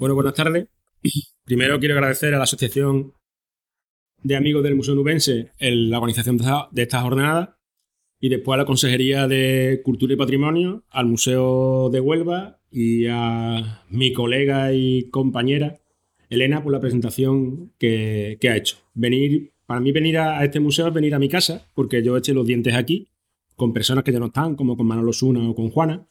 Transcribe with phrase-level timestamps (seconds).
[0.00, 0.66] Bueno, buenas tardes.
[1.44, 3.12] Primero quiero agradecer a la Asociación
[4.22, 7.58] de Amigos del Museo Nubense en la organización de esta jornada
[8.18, 13.84] y después a la Consejería de Cultura y Patrimonio, al Museo de Huelva y a
[13.90, 15.82] mi colega y compañera
[16.30, 18.78] Elena por la presentación que, ha hecho.
[18.94, 22.32] Venir, para mí venir a, este museo es venir a mi casa, porque yo eché
[22.32, 23.08] los dientes aquí,
[23.54, 26.08] con personas que ya no están, como con Manolo Suna o con Juana.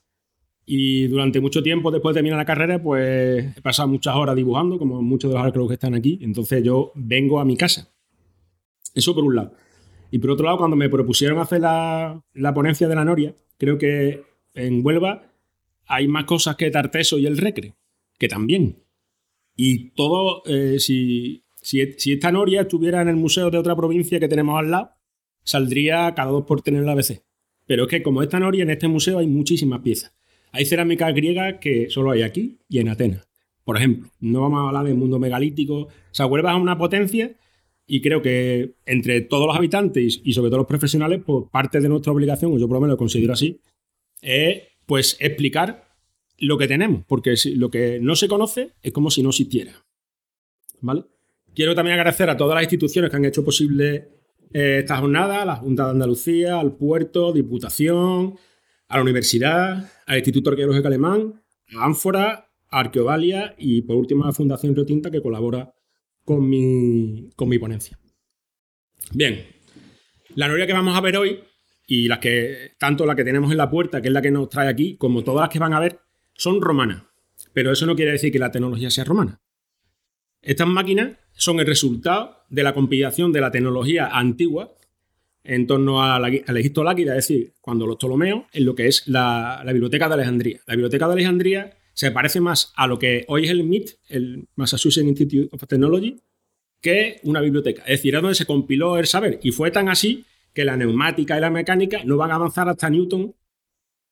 [0.72, 4.78] Y durante mucho tiempo, después de terminar la carrera, pues he pasado muchas horas dibujando,
[4.78, 6.20] como muchos de los arqueólogos que están aquí.
[6.22, 7.90] Entonces yo vengo a mi casa.
[8.94, 9.54] Eso por un lado.
[10.12, 12.22] Y por otro lado, cuando me propusieron hacer la,
[12.54, 14.22] ponencia de la Noria, creo que
[14.54, 15.34] en Huelva
[15.88, 17.74] hay más cosas que Tarteso y el Recre,
[18.20, 18.84] que también.
[19.56, 24.28] Y todo, eh, si, si, esta Noria estuviera en el museo de otra provincia que
[24.28, 24.92] tenemos al lado,
[25.44, 27.24] saldría cada dos por tener la ABC.
[27.66, 30.14] Pero es que como esta Noria, en este museo hay muchísimas piezas.
[30.52, 33.28] Hay cerámicas griegas que solo hay aquí y en Atenas.
[33.64, 35.76] Por ejemplo, no vamos a hablar del mundo megalítico.
[35.82, 37.36] O sea, Huelva es una potencia
[37.86, 41.90] y creo que entre todos los habitantes y sobre todo los profesionales, pues parte de
[41.90, 43.62] nuestra obligación, o yo por lo menos lo considero así,
[44.22, 45.88] es pues explicar
[46.40, 49.74] lo que tenemos, porque lo que no se conoce es como si no existiera.
[50.82, 51.04] ¿Vale?
[51.54, 54.10] Quiero también agradecer a todas las instituciones que han hecho posible
[54.54, 58.36] eh, esta jornada, a la Junta de Andalucía, al puerto, Diputación,
[58.90, 61.42] a la universidad, al Instituto Arqueológico Alemán,
[61.76, 65.74] a Ánfora, a Arqueovalia y por último a la Fundación Río Tinta que colabora
[66.26, 67.98] con mi, con mi ponencia.
[69.12, 69.46] Bien,
[70.36, 71.40] la noria que vamos a ver hoy
[71.88, 74.50] y las que, tanto la que tenemos en la puerta, que es la que nos
[74.50, 76.00] trae aquí, como todas las que van a ver,
[76.34, 77.04] son romanas.
[77.54, 79.42] Pero eso no quiere decir que la tecnología sea romana.
[80.42, 84.76] Estas máquinas son el resultado de la compilación de la tecnología antigua
[85.44, 89.62] en torno al Egipto Láquida, es decir, cuando los Ptolomeos, en lo que es la,
[89.66, 90.60] la Biblioteca de Alejandría.
[90.68, 94.48] La Biblioteca de Alejandría se parece más a lo que hoy es el MIT, el
[94.56, 96.18] Massachusetts Institute of Technology,
[96.82, 97.82] que una biblioteca.
[97.84, 99.40] Es decir, es donde se compiló el saber.
[99.44, 102.90] Y fue tan así que la neumática y la mecánica no van a avanzar hasta
[102.90, 103.36] Newton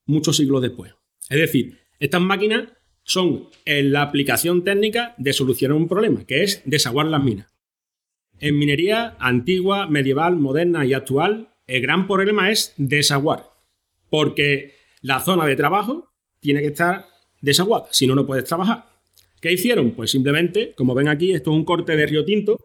[0.06, 0.94] muchos siglos después.
[1.30, 2.70] Es decir, estas máquinas
[3.04, 7.48] son la aplicación técnica de solucionar un problema, que es desaguar las minas.
[8.40, 13.52] En minería antigua, medieval, moderna y actual, el gran problema es desaguar,
[14.10, 17.06] porque la zona de trabajo tiene que estar
[17.42, 18.86] desaguada, si no, no puedes trabajar.
[19.42, 19.92] ¿Qué hicieron?
[19.92, 22.58] Pues simplemente, como ven aquí, esto es un corte de Río Tinto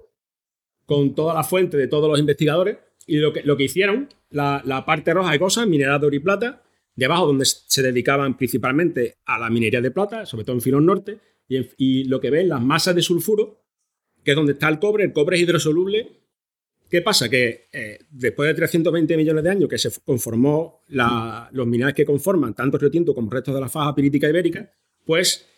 [0.87, 4.84] con toda la fuente de todos los investigadores y lo que, lo que hicieron, la,
[4.87, 6.62] parte roja de cosas, mineral de oro y plata,
[6.94, 11.19] debajo donde se dedicaban principalmente a la minería de plata, sobre todo en Filón Norte,
[11.49, 13.62] y, lo que ven, las masas de sulfuro,
[14.25, 16.12] que es donde está el cobre, el cobre es hidrosoluble.
[16.91, 17.28] ¿Qué pasa?
[17.28, 22.55] Que eh, después de 320 millones de años que se conformó los minerales que conforman
[22.55, 24.71] tanto Río Tinto como el resto de la faja pirítica ibérica,
[25.06, 25.49] pues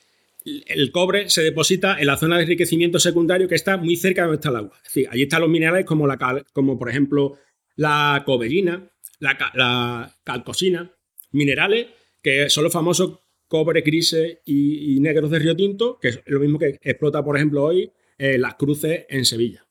[0.44, 4.26] el cobre se deposita en la zona de enriquecimiento secundario que está muy cerca de
[4.26, 4.76] donde está el agua.
[4.76, 7.38] Es decir, allí están los minerales como, la, como por ejemplo
[7.76, 10.92] la coberina, la, calcosina,
[11.32, 11.86] minerales
[12.22, 16.58] que son los famosos cobre, grises y, negros de Río Tinto, que es lo mismo
[16.58, 19.64] que explota, por ejemplo, hoy eh, las cruces en Sevilla.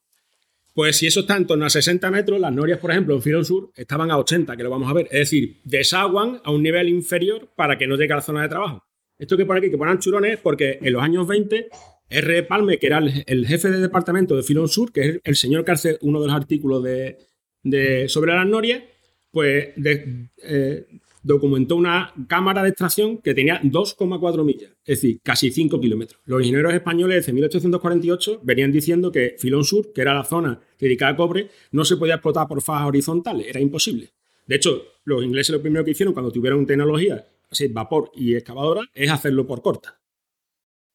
[0.74, 3.46] Pues si eso está en torno a 60 metros, las norias, por ejemplo, en Filón
[3.46, 5.06] Sur, estaban a 80, que lo vamos a ver.
[5.12, 8.50] Es decir, desaguan a un nivel inferior para que no llegue a la zona de
[8.50, 8.84] trabajo.
[9.20, 11.68] Esto que pone aquí, que ponen churones, porque en los años 20,
[12.10, 12.44] R.
[12.44, 15.72] Palme, que era el, jefe de departamento de Filón Sur, que es el señor que
[15.72, 18.84] hace uno de los artículos de, sobre las norias,
[19.32, 20.86] pues eh,
[21.24, 26.22] documentó una cámara de extracción que tenía 2,4 millas, es decir, casi 5 kilómetros.
[26.26, 31.14] Los ingenieros españoles desde 1848 venían diciendo que Filón Sur, que era la zona dedicada
[31.14, 34.12] a cobre, no se podía explotar por fajas horizontales, era imposible.
[34.46, 37.26] De hecho, los ingleses lo primero que hicieron cuando tuvieron tecnología
[37.70, 40.00] vapor y excavadora, es hacerlo por corta.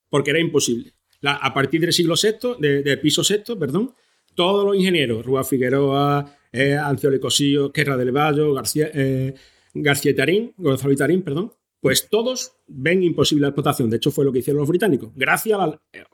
[0.09, 0.93] Porque era imposible.
[1.23, 3.93] a partir del siglo VI, del piso VI, perdón,
[4.37, 9.35] todos los ingenieros, Rúa Figueroa, eh, Ancio Cosío, Guerra del Valle, García, eh,
[9.83, 13.91] García Tarín, Gonzalo Tarín, perdón, pues todos ven imposible la explotación.
[13.91, 15.11] De hecho, fue lo que hicieron los británicicos.
[15.15, 16.05] Gracias a la, eh,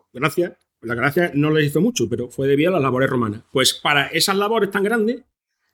[0.82, 3.42] la gracia no les hizo mucho, pero fue debido a las labores romanas.
[3.52, 5.22] Pues para esas labores tan grandes,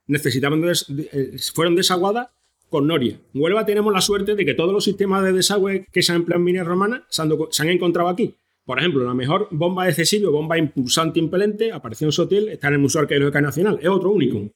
[0.06, 2.28] necesitaban, eh, fueron desaguadas
[2.68, 3.20] con Noria.
[3.34, 6.18] En Huelva tenemos la suerte de que todos los sistemas de desagüe que se han
[6.18, 8.36] empleado en minas romanas se han, encontrado aquí.
[8.64, 12.74] Por ejemplo, la mejor bomba de excesivo, bomba impulsante impelente, apareció en Sotil, está en
[12.74, 13.78] el Museo Arqueológico Nacional.
[13.82, 14.48] Es otro único.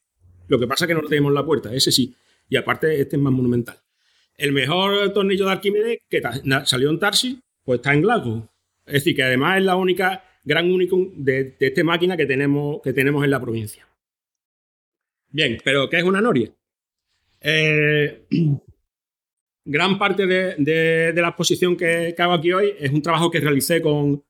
[0.47, 2.15] Lo que pasa es que no tenemos la puerta, ese sí.
[2.49, 3.77] Y aparte, este es más monumental.
[4.37, 6.21] El mejor tornillo de Arquímedes que
[6.65, 8.49] salió en Tarsi, pues está en Glasgow.
[8.85, 12.93] Es decir, que además es la única gran único de, esta máquina que tenemos, que
[12.93, 13.87] tenemos en la provincia.
[15.29, 16.53] Bien, pero ¿qué es una noria?
[17.41, 18.27] Eh,
[19.65, 24.23] gran parte de, la exposición que, hago aquí hoy es un trabajo que realicé con,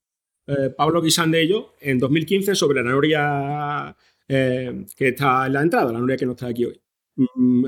[0.47, 3.95] eh, Pablo Guisán y yo en 2015 sobre la noria
[4.27, 6.79] eh, que está en la entrada, la noria que no está aquí hoy.
[7.15, 7.65] Mm,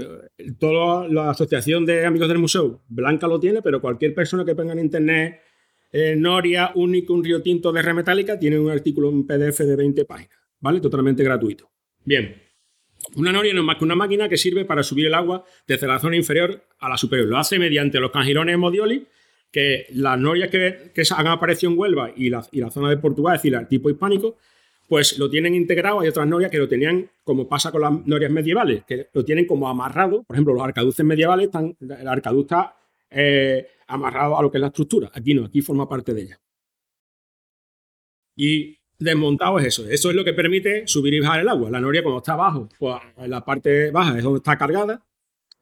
[0.60, 4.74] toda la asociación de amigos del museo, Blanca lo tiene, pero cualquier persona que ponga
[4.74, 5.42] en internet
[5.92, 9.76] eh, Noria único un río tinto de R metálica tiene un artículo en PDF de
[9.76, 10.82] 20 páginas, ¿vale?
[10.82, 11.72] Totalmente gratuito.
[12.04, 12.36] Bien,
[13.16, 15.88] una noria no es más que una máquina que sirve para subir el agua desde
[15.88, 17.28] la zona inferior a la superior.
[17.28, 19.08] Lo hace mediante los cangirones Modioli,
[19.52, 22.98] que las norias que, que han aparecido en Huelva y la, y la zona de
[22.98, 24.38] Portugal, es decir, el tipo hispánico,
[24.88, 26.00] pues lo tienen integrado.
[26.00, 29.46] Hay otras norias que lo tenían, como pasa con las norias medievales, que lo tienen
[29.46, 30.24] como amarrado.
[30.24, 32.76] Por ejemplo, los arcaduces medievales, están, el arcaduz está
[33.10, 35.12] eh, amarrado a lo que es la estructura.
[35.14, 36.40] Aquí no, aquí forma parte de ella.
[38.36, 39.88] Y desmontado es eso.
[39.90, 41.70] Eso es lo que permite subir y bajar el agua.
[41.70, 42.96] La noria cuando está abajo, pues
[43.26, 45.06] la parte baja es donde está cargada.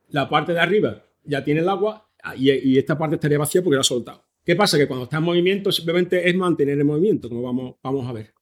[0.10, 3.82] La parte de arriba ya tiene el agua y, esta parte estaría vacía porque la
[3.82, 4.24] ha soltado.
[4.44, 4.78] ¿Qué pasa?
[4.78, 8.35] Que cuando está en movimiento simplemente es mantener el movimiento, como vamos a ver.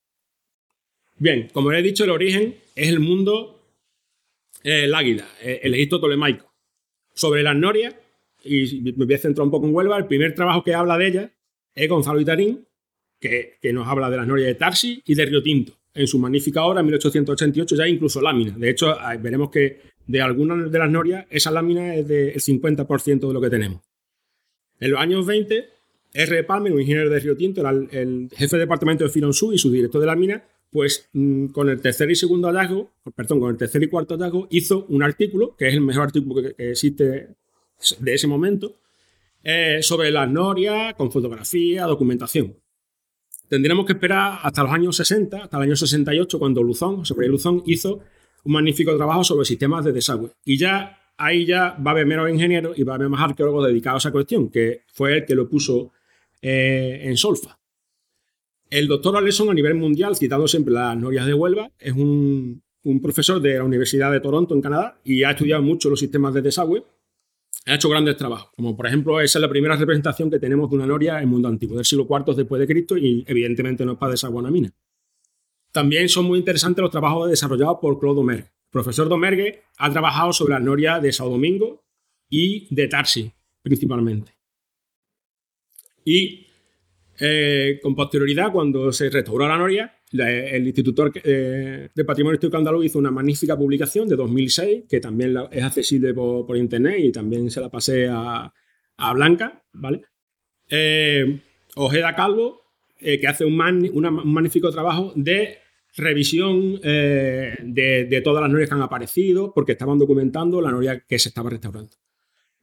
[1.17, 3.53] Bien, como he dicho, el origen es el mundo
[4.63, 6.53] eh, el águila, eh, el Egipto tolemaico.
[7.13, 7.95] Sobre las norias,
[8.43, 11.07] y me voy a centrar un poco en Huelva, el primer trabajo que habla de
[11.07, 11.31] ella
[11.75, 12.67] es Gonzalo Itarín,
[13.19, 15.73] que, que nos habla de las norias de Tarsi y de Río Tinto.
[15.93, 18.59] En su magnífica obra, en 1888, ya incluso láminas.
[18.59, 23.33] De hecho, veremos que de algunas de las norias, esa lámina es del 50% de
[23.33, 23.81] lo que tenemos.
[24.79, 25.69] En los años 20,
[26.13, 26.43] R.
[26.43, 29.71] Palmer, un ingeniero de Río Tinto, era el, jefe de departamento de Filonsú y su
[29.71, 30.43] director de la mina,
[30.73, 34.47] pues mm, con el tercer y segundo hallazgo, perdón, con el tercer y cuarto hallazgo,
[34.49, 37.29] hizo un artículo, que es el mejor artículo que, existe
[37.99, 38.75] de ese momento,
[39.43, 42.55] eh, sobre las norias, con fotografía, documentación.
[43.47, 47.61] Tendremos que esperar hasta los años 60, hasta el año 68, cuando Luzón, sobre Luzón,
[47.67, 47.99] hizo
[48.43, 50.31] un magnífico trabajo sobre sistemas de desagüe.
[50.43, 53.67] Y ya ahí ya va a haber menos ingenieros y va a haber más arqueólogos
[53.67, 55.91] dedicados a esa cuestión, que fue el que lo puso
[56.41, 57.59] eh, en solfa.
[58.69, 62.63] El doctor Aleson a nivel mundial, citando siempre las norias de Huelva, es un,
[63.01, 66.41] profesor de la Universidad de Toronto en Canadá y ha estudiado mucho los sistemas de
[66.41, 66.83] desagüe.
[67.65, 70.75] Ha hecho grandes trabajos, como por ejemplo esa es la primera representación que tenemos de
[70.75, 73.93] una noria en el mundo antiguo, del siglo IV después de Cristo y evidentemente no
[73.93, 74.73] es para desagüe una mina.
[75.71, 78.43] También son muy interesantes los trabajos desarrollados por Claude Domergue.
[78.43, 81.83] El profesor Domergue ha trabajado sobre las norias de Sao Domingo
[82.29, 83.31] y de Tarsi,
[83.61, 84.35] principalmente.
[86.05, 86.47] Y
[87.25, 92.85] eh, con posterioridad, cuando se restauró la noria, el Instituto eh, de Patrimonio Histórico Andaluz
[92.85, 97.61] hizo una magnífica publicación de 2006, que también es accesible por, internet y también se
[97.61, 98.51] la pasé a,
[99.13, 100.01] Blanca, ¿vale?
[100.69, 101.39] Eh,
[101.75, 102.61] Ojeda Calvo,
[102.99, 105.59] que hace un, magnífico trabajo de
[105.95, 111.19] revisión de, de, todas las norias que han aparecido, porque estaban documentando la noria que
[111.19, 112.02] se estaba restaurando.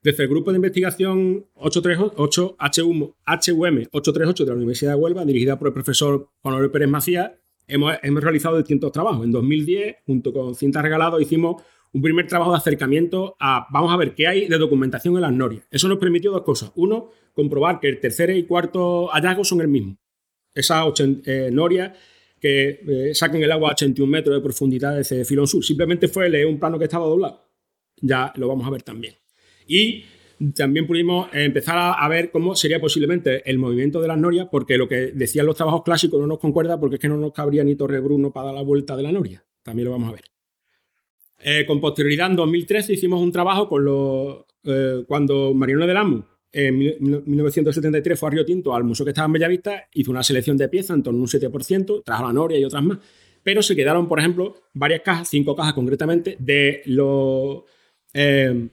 [0.02, 5.58] Desde el grupo de investigación 838, HUM, HUM 838 de la Universidad de Huelva, dirigida
[5.58, 7.32] por el profesor Juan Pérez Macías,
[7.68, 9.24] hemos, realizado distintos trabajos.
[9.24, 11.62] En 2010, junto con Cintas Regalado, hicimos
[11.92, 15.32] un primer trabajo de acercamiento a, vamos a ver, qué hay de documentación en las
[15.32, 15.64] norias.
[15.70, 16.72] Eso nos permitió dos cosas.
[16.76, 19.98] Uno, comprobar que el tercer y cuarto hallazgo son el mismo.
[20.54, 20.86] Esas
[21.26, 21.92] eh, norias
[22.40, 25.62] que eh, saquen el agua a 81 metros de profundidad de ese filón sur.
[25.62, 27.46] Simplemente fue leer un plano que estaba doblado.
[28.00, 29.19] Ya lo vamos a ver también.
[29.70, 30.04] Y
[30.56, 34.88] también pudimos empezar a, ver cómo sería posiblemente el movimiento de las norias, porque lo
[34.88, 37.76] que decían los trabajos clásicos no nos concuerda, porque es que no nos cabría ni
[37.76, 39.44] Torre Bruno para dar la vuelta de la noria.
[39.62, 40.24] También lo vamos a ver.
[41.42, 44.44] Eh, con posterioridad, en 2013 hicimos un trabajo con los.
[44.64, 49.26] Eh, cuando Mariano del Amo, en 1973, fue a Río Tinto al museo que estaba
[49.26, 52.58] en Bellavista, hizo una selección de piezas en torno a un 7%, trajo la noria
[52.58, 52.98] y otras más.
[53.44, 57.62] Pero se quedaron, por ejemplo, varias cajas, cinco cajas concretamente, de los.
[58.12, 58.68] Eh,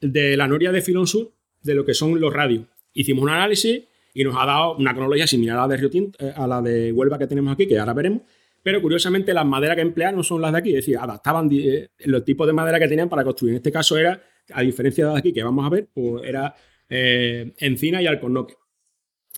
[0.00, 2.64] de la noria de Filón Sur de lo que son los radios.
[2.92, 6.32] Hicimos un análisis y nos ha dado una cronología similar a la de Río eh,
[6.34, 8.22] a la de Huelva que tenemos aquí, que ahora veremos.
[8.62, 11.88] Pero curiosamente las maderas que emplean no son las de aquí, es decir, adaptaban eh,
[12.00, 13.52] los tipos de madera que tenían para construir.
[13.52, 16.54] En este caso era, a diferencia de aquí que vamos a ver, pues era
[16.88, 18.54] eh, encina y alcornoque.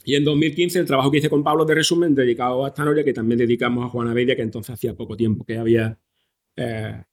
[0.04, 3.04] Y en 2015 el trabajo que hice con Pablo de resumen dedicado a esta noria
[3.04, 5.98] que también dedicamos a Juana Bedia, que entonces hacía poco tiempo que había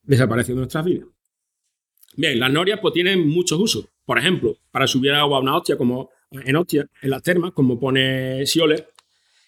[0.03, 1.08] desaparecido de nuestras vidas.
[2.15, 3.87] Bien, las norias pues tienen muchos usos.
[4.05, 7.79] Por ejemplo, para subir agua a una hostia, como en hostia, en las termas, como
[7.79, 8.87] pone Siole.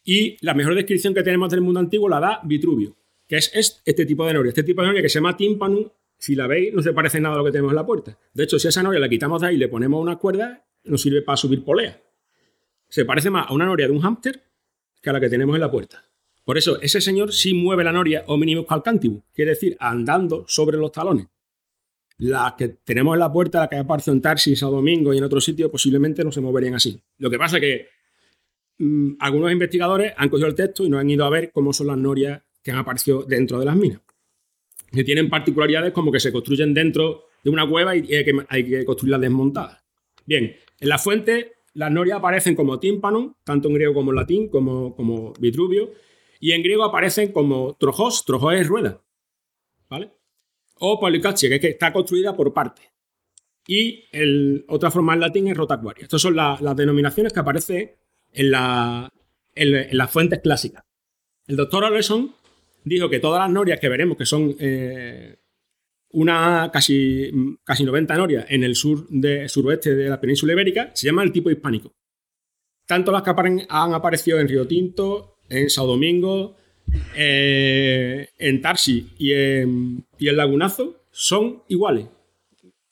[0.04, 2.96] Y la mejor descripción que tenemos del mundo antiguo la da Vitruvio,
[3.28, 4.50] que es este tipo de noria.
[4.50, 7.36] Este tipo de noria que se llama tímpano, si la veis, no se parece nada
[7.36, 8.18] a lo que tenemos en la puerta.
[8.34, 11.02] De hecho, si esa noria la quitamos de ahí y le ponemos una cuerda, nos
[11.02, 12.02] sirve para subir polea.
[12.90, 14.44] Se parece más a una noria de un hámster
[15.02, 16.06] que a la que tenemos en la puerta.
[16.44, 20.78] Por eso, ese señor sí mueve la noria o mínimo calcántivo, quiere decir, andando sobre
[20.78, 21.28] los talones.
[22.22, 25.24] Las que tenemos en la puerta, la que aparecido en Tarsis a Domingo y en
[25.24, 27.02] otro sitio, posiblemente no se moverían así.
[27.18, 27.88] Lo que pasa es que
[28.78, 31.88] mm, algunos investigadores han cogido el texto y no han ido a ver cómo son
[31.88, 34.02] las norias que han aparecido dentro de las minas.
[34.92, 38.70] Que tienen particularidades como que se construyen dentro de una cueva y hay que, hay
[38.70, 39.84] que construirlas desmontadas.
[40.24, 44.48] Bien, en la fuente las norias aparecen como tímpano, tanto en griego como en latín,
[44.48, 45.90] como, como Vitruvio,
[46.40, 49.02] y en griego aparecen como trojos, trojos es rueda,
[49.90, 50.12] ¿vale?
[50.84, 52.86] O policachia, que, es que está construida por partes.
[53.68, 54.06] Y
[54.68, 56.04] otra forma en latín es rotacuaria.
[56.04, 57.92] Estas son las denominaciones que aparecen
[58.34, 59.14] en, la,
[59.54, 60.84] en, las fuentes clásicas.
[61.46, 62.34] El doctor Oleson
[62.84, 65.38] dijo que todas las norias que veremos, que son eh,
[66.10, 67.32] una casi,
[67.64, 71.32] casi 90 norias en el sur de, suroeste de la península ibérica, se llama el
[71.32, 71.94] tipo hispánico.
[72.88, 73.30] Tanto las que
[73.70, 76.56] han aparecido en Río Tinto, en Sao Domingo,
[77.16, 82.08] eh, en Tarsi y en, y Lagunazo son iguales.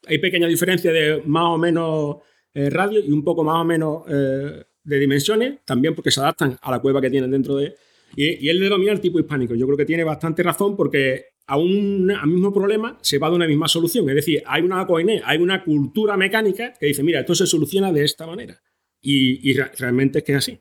[0.07, 2.17] Hay pequeña diferencia de más o menos
[2.53, 6.57] eh, radio y un poco más o menos eh, de dimensiones, también porque se adaptan
[6.61, 7.75] a la cueva que tienen dentro de...
[8.15, 9.53] Y, y él denomina el tipo hispánico.
[9.53, 13.47] Yo creo que tiene bastante razón porque a un mismo problema se va de una
[13.47, 14.07] misma solución.
[14.09, 17.91] Es decir, hay una coine, hay una cultura mecánica que dice, mira, esto se soluciona
[17.91, 18.61] de esta manera.
[19.01, 20.59] Y, realmente es que es así.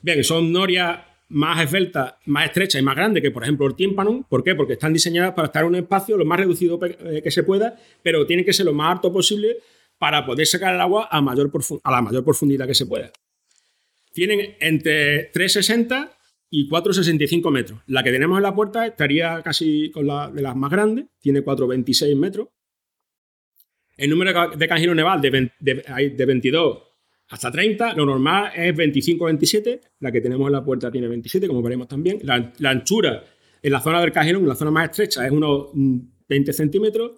[0.00, 4.26] Bien, son norias más esbeltas, más estrechas y más grandes que, por ejemplo, el tímpano.
[4.28, 4.54] ¿Por qué?
[4.54, 7.76] Porque están diseñadas para estar en un espacio lo más reducido eh, que se pueda,
[8.02, 9.56] pero tienen que ser lo más alto posible
[9.98, 11.50] para poder sacar el agua a, mayor
[11.82, 13.10] a la mayor profundidad que se pueda.
[14.12, 16.16] Tienen entre 360
[16.50, 17.80] y 4,65 metros.
[17.86, 21.44] La que tenemos en la puerta estaría casi con la de las más grandes, tiene
[21.44, 22.48] 4,26 metros.
[23.96, 26.82] El número de canginos neval de, de, 22
[27.28, 31.60] hasta 30, lo normal es 25-27, la que tenemos en la puerta tiene 27, como
[31.60, 32.20] veremos también.
[32.22, 33.24] La, anchura
[33.60, 35.70] en la zona del cajero, en la zona más estrecha, es unos
[36.28, 37.12] 20 centímetros.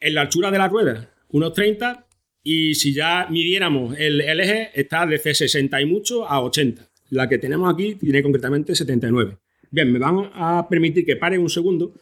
[0.00, 2.08] En la anchura de la rueda, unos 30.
[2.42, 6.90] Y si ya midiéramos el, eje, está de C60 y mucho a 80.
[7.10, 9.38] La que tenemos aquí tiene concretamente 79.
[9.70, 11.94] Bien, me van a permitir que pare un segundo,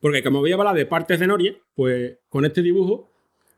[0.00, 3.07] porque como voy a hablar de partes de noria, pues con este dibujo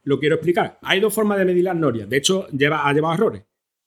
[0.05, 0.79] lo quiero explicar.
[0.83, 2.09] Hay dos formas de medir las norias.
[2.09, 3.43] De hecho, lleva, ha llevado errores.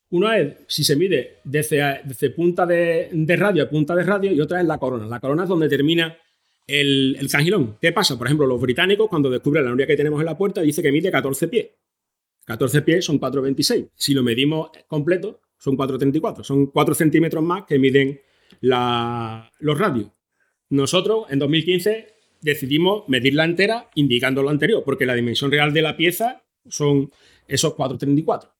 [0.10, 4.62] Una es si se mide desde, punta de, radio a punta de radio y otra
[4.62, 5.08] es la corona.
[5.08, 6.15] La corona es donde termina
[6.67, 7.77] el, el cangilón.
[7.82, 8.17] ¿Qué pasa?
[8.17, 10.91] Por ejemplo, los británicos, cuando descubren la noria que tenemos en la puerta, dice que
[10.91, 11.67] mide 14 pies.
[12.46, 13.89] 14 pies son 4,26.
[13.96, 18.22] Si lo medimos completo, son 4,34, son 4 centímetros más que miden
[18.62, 20.12] los radios.
[20.70, 22.12] Nosotros, en 2015,
[22.43, 27.12] decidimos medirla entera indicando lo anterior, porque la dimensión real de la pieza son
[27.47, 28.51] esos 4,34.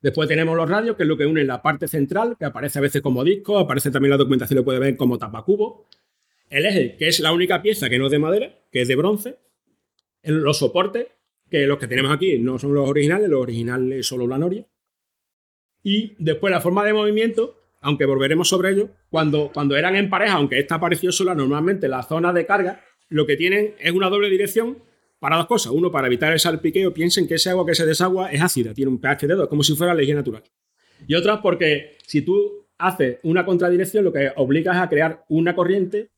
[0.00, 2.82] Después tenemos los radios, que es lo que une la parte central, que aparece a
[2.82, 5.86] veces como disco, aparece también la documentación, lo puede ver como tapacubo.
[6.48, 8.96] El eje, que es la única pieza que no es de madera, que es de
[8.96, 9.36] bronce.
[10.22, 11.08] Los soportes,
[11.50, 14.66] que los que tenemos aquí no son los originales, los originales solo la noria.
[15.82, 20.34] Y después la forma de movimiento, aunque volveremos sobre ello, cuando, cuando eran en pareja,
[20.34, 24.30] aunque esta apareció sola, normalmente la zona de carga lo que tienen es una doble
[24.30, 24.78] dirección
[25.18, 25.72] para dos cosas.
[25.72, 28.90] Uno, para evitar el salpiqueo, piensen que ese agua que se desagua es ácida, tiene
[28.90, 30.42] un pH de 2, como si fuera ley natural.
[31.06, 36.08] Y otra, porque si tú haces una contradirección, lo que obligas a crear una corriente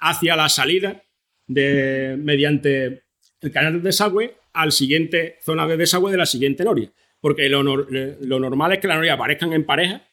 [0.00, 1.02] hacia la salida
[1.46, 3.04] de, mediante
[3.40, 7.62] el canal de desagüe al siguiente zona de desagüe de la siguiente noria porque lo,
[7.62, 10.08] normal es que las norias aparezcan en pareja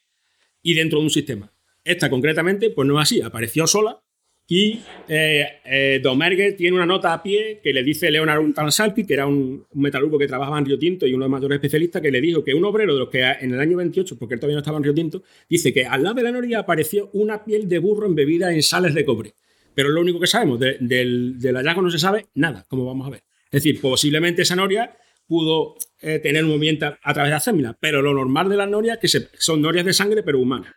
[0.62, 1.52] y dentro de un sistema.
[1.84, 4.02] Esta concretamente, pues no es así, apareció sola
[4.50, 9.28] y eh, eh, tiene una nota a pie que le dice Leonard Untansalpi, que era
[9.28, 12.22] un, metalurgo que trabajaba en Río Tinto y uno de los mayores especialistas, que le
[12.22, 14.62] dijo que un obrero de los que en el año 28, porque él todavía no
[14.62, 17.80] estaba en Río Tinto, dice que al lado de la noria apareció una piel de
[17.80, 19.34] burro embebida en sales de cobre.
[19.76, 23.12] Pero lo único que sabemos, del, del hallazgo no se sabe nada, como vamos a
[23.12, 23.24] ver.
[23.46, 27.78] Es decir, posiblemente esa noria pudo eh, tener un movimiento a, través de la cémila,
[27.80, 30.74] pero lo normal de las norias es que son norias de sangre, pero humanas.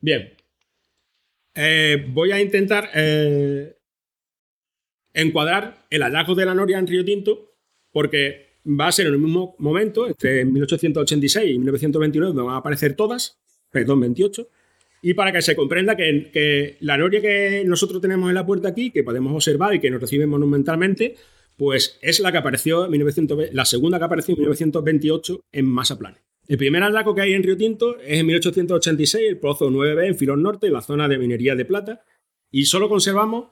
[0.00, 0.35] Bien.
[1.56, 3.76] Eh, voy a intentar eh,
[5.14, 7.54] encuadrar el hallazgo de la noria en Río Tinto,
[7.90, 12.58] porque va a ser en el mismo momento, entre 1886 y 1929, donde van a
[12.58, 13.38] aparecer todas,
[13.70, 14.48] perdón, 28,
[15.00, 18.90] y para que se comprenda que, la noria que nosotros tenemos en la puerta aquí,
[18.90, 21.14] que podemos observar y que nos recibe monumentalmente,
[21.56, 26.25] pues es la que apareció en 1920, la segunda que apareció en 1928 en Masaplane.
[26.48, 30.16] El primer hallazgo que hay en Río Tinto es en 1886, el pozo 9B en
[30.16, 32.04] Filón Norte, en la zona de minería de plata,
[32.50, 33.48] y solo conservamos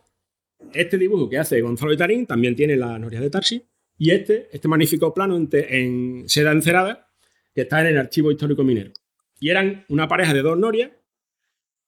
[0.72, 3.64] este dibujo que hace Gonzalo de Tarín, también tiene la noria de Tarsi,
[3.98, 7.10] y este, este magnífico plano en, seda encerada
[7.52, 8.92] que está en el archivo histórico minero.
[9.40, 10.92] Y eran una pareja de dos norias,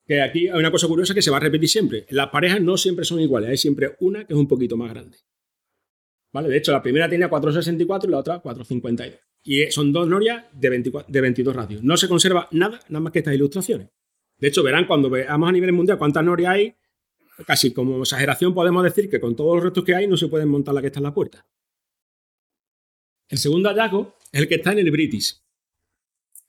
[0.07, 2.07] que aquí hay una cosa curiosa que se va a repetir siempre.
[2.11, 5.19] Las parejas no siempre son iguales, hay siempre una que es un poquito más grande.
[6.33, 9.19] De hecho, la primera tenía 4,64 y la otra 4,52.
[9.49, 11.83] Y son dos norias de, 24, de 22 radios.
[11.85, 13.91] No se conserva nada, nada más que estas ilustraciones.
[14.39, 16.75] De hecho, verán cuando veamos a nivel mundial cuántas norias hay,
[17.47, 20.49] casi como exageración podemos decir que con todos los restos que hay no se pueden
[20.49, 21.47] montar la que está en la puerta.
[23.29, 25.41] El segundo hallazgo es el que está en el British.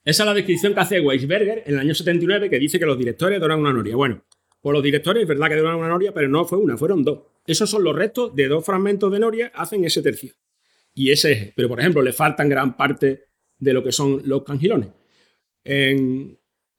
[0.03, 2.97] Esa es la descripción que hace Weisberger en el año 79 que dice que los
[2.97, 3.95] directores donan una noria.
[3.95, 4.25] Bueno,
[4.59, 7.19] pues los directores es verdad que donan una noria, pero no fue una, fueron dos.
[7.45, 10.33] Esos son los restos de dos fragmentos de noria, hacen ese tercio
[10.97, 11.53] y ese eje.
[11.55, 13.25] Pero, por ejemplo, le faltan gran parte
[13.59, 14.89] de lo que son los cangilones.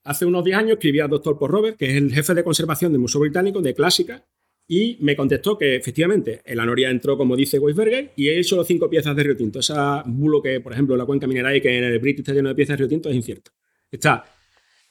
[0.04, 2.90] hace unos 10 años escribí al doctor Paul Robert, que es el jefe de conservación
[2.90, 4.26] del Museo Británico de Clásica,
[4.66, 8.90] y me contestó que efectivamente la noria entró, como dice Weisberger, y hecho los cinco
[8.90, 9.60] piezas de río tinto.
[9.60, 12.32] Esa bulo que, por ejemplo, en la cuenca minera y que en el British está
[12.32, 13.52] lleno de piezas de río tinto es incierto.
[13.90, 14.24] Está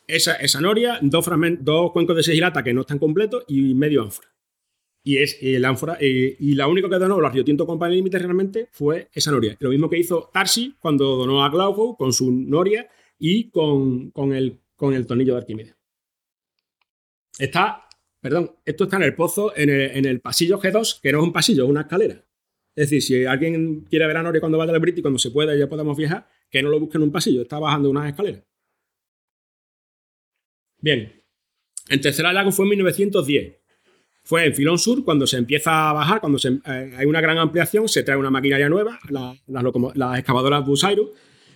[0.08, 1.26] esa, noria, dos,
[1.60, 4.30] dos cuencos de sigilata que no están completos y medio ánfora.
[5.08, 8.68] Y, es, el ánfora, y la única que donó la Rio Tinto Company Limited realmente
[8.74, 9.56] fue esa noria.
[9.62, 14.34] Lo mismo que hizo Tarsi cuando donó a Glauco con su noria y con, con,
[14.34, 15.76] el, con el tornillo de Arquímedes.
[17.40, 17.88] Está,
[18.20, 21.24] perdón, esto está en el pozo, en el, en el, pasillo G2, que no es
[21.24, 22.26] un pasillo, es una escalera.
[22.76, 25.56] Es decir, si alguien quiere ver a Noria cuando vaya al British, cuando se pueda
[25.56, 28.44] y ya podamos viajar, que no lo busque en un pasillo, está bajando unas escaleras.
[30.80, 31.24] Bien,
[31.88, 33.67] el tercer hallazgo fue en 1910
[34.28, 37.88] fue en Filón Sur, cuando se empieza a bajar, cuando eh, hay una gran ampliación,
[37.88, 41.14] se trae una maquinaria nueva, las excavadoras Busairo,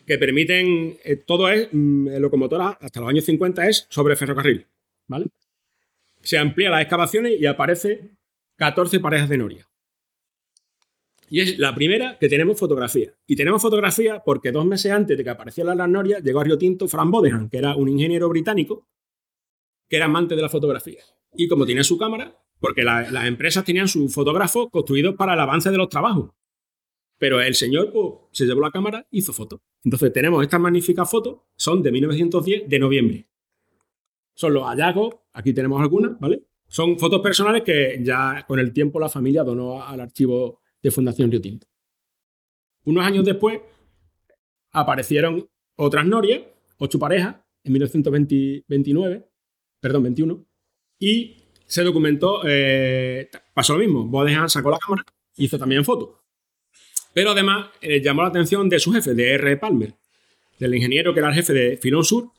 [0.08, 4.68] que permiten, eh, todo es, mm, locomotoras hasta los años 50 es sobre ferrocarril,
[5.06, 5.25] ¿vale?
[6.22, 8.12] Se amplía las excavaciones y aparece
[8.56, 9.70] 14 parejas de noria.
[11.28, 13.13] Y es la primera que tenemos fotografía.
[13.28, 16.58] Y tenemos fotografía porque dos meses antes de que aparecieran las norias, llegó a Río
[16.58, 18.88] Tinto Fran Bodenham, que era un ingeniero británico,
[19.90, 21.04] que era amante de la fotografía.
[21.36, 25.72] Y como tiene su cámara, porque las empresas tenían su fotógrafo construido para el avance
[25.72, 26.30] de los trabajos.
[27.18, 29.60] Pero el señor pues, se llevó la cámara hizo fotos.
[29.84, 33.27] Entonces tenemos estas magníficas fotos, son de 1910, de noviembre.
[34.36, 36.44] Son los hallazgos, aquí tenemos algunas, ¿vale?
[36.68, 41.31] Son fotos personales que ya con el tiempo la familia donó al archivo de Fundación
[41.31, 41.68] Río Tinto.
[42.86, 43.59] Unos años después
[44.72, 46.44] aparecieron otras norias,
[46.77, 49.27] ocho parejas, en 1929,
[49.79, 50.46] perdón, 21,
[51.00, 51.41] y
[51.72, 54.03] se documentó, eh, pasó lo mismo.
[54.03, 55.05] Bodehan sacó la cámara,
[55.38, 56.10] hizo también fotos.
[57.14, 59.55] Pero además eh, llamó la atención de su jefe, de R.
[59.55, 59.94] Palmer,
[60.60, 62.31] del ingeniero que era el jefe de Filón Sur.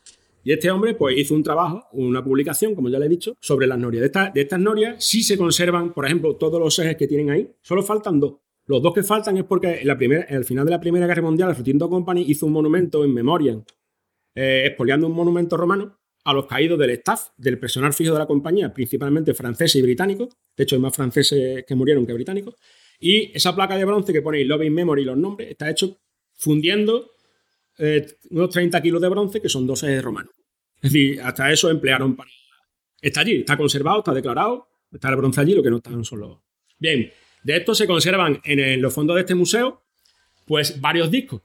[0.43, 3.65] Y este hombre pues, hizo un trabajo, una publicación, como ya le he dicho, sobre
[3.65, 4.03] las norias.
[4.03, 7.49] De, de estas norias sí se conservan, por ejemplo, todos los ejes que tienen ahí.
[7.63, 8.35] Solo faltan dos.
[8.67, 11.23] Los dos que faltan es porque en la primera, al final de la Primera Guerra
[11.23, 13.59] Mundial, el Rotinto Company hizo un monumento en memoria,
[14.35, 18.25] eh, expoliando un monumento romano a los caídos del staff, del personal fijo de la
[18.25, 20.29] compañía, principalmente franceses y británicos.
[20.55, 22.55] De hecho, hay más franceses que murieron que británicos.
[22.99, 25.99] Y esa placa de bronce que pone Love in Memory los nombres está hecho
[26.35, 27.11] fundiendo
[27.77, 30.33] eh, unos 30 kilos de bronce que son 12 romanos.
[30.81, 32.29] Es decir, hasta eso emplearon para...
[33.01, 36.21] Está allí, está conservado, está declarado, está el bronce allí, lo que no están son
[36.21, 36.39] los...
[36.79, 37.11] Bien,
[37.43, 39.83] de esto se conservan en los fondos de este museo,
[40.45, 41.41] pues varios discos.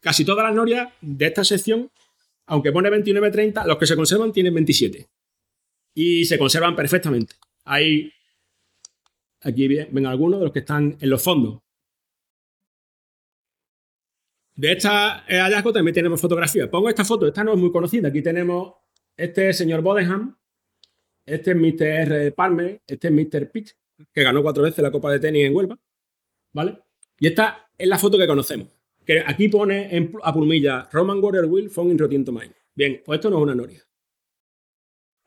[0.00, 1.90] Casi todas las norias de esta sección
[2.46, 5.08] aunque pone 29-30, los que se conservan tienen 27.
[5.94, 7.36] Y se conservan perfectamente.
[7.64, 8.12] Hay.
[9.42, 11.60] Aquí ven algunos de los que están en los fondos.
[14.54, 16.68] De esta hallazgo también tenemos fotografías.
[16.68, 18.08] Pongo esta foto, esta no es muy conocida.
[18.08, 18.74] Aquí tenemos
[19.16, 20.36] este señor Bodenham,
[21.26, 22.34] este es Mr.
[22.34, 23.50] Palmer, este es Mr.
[23.50, 23.70] Pitt,
[24.12, 25.78] que ganó cuatro veces la Copa de Tenis en Huelva.
[26.54, 26.78] ¿Vale?
[27.18, 28.75] Y esta es la foto que conocemos
[29.06, 32.52] que aquí pone a plumilla Roman Warrior Will found in Rotinto Mine.
[32.74, 33.82] Bien, pues esto no es una noria.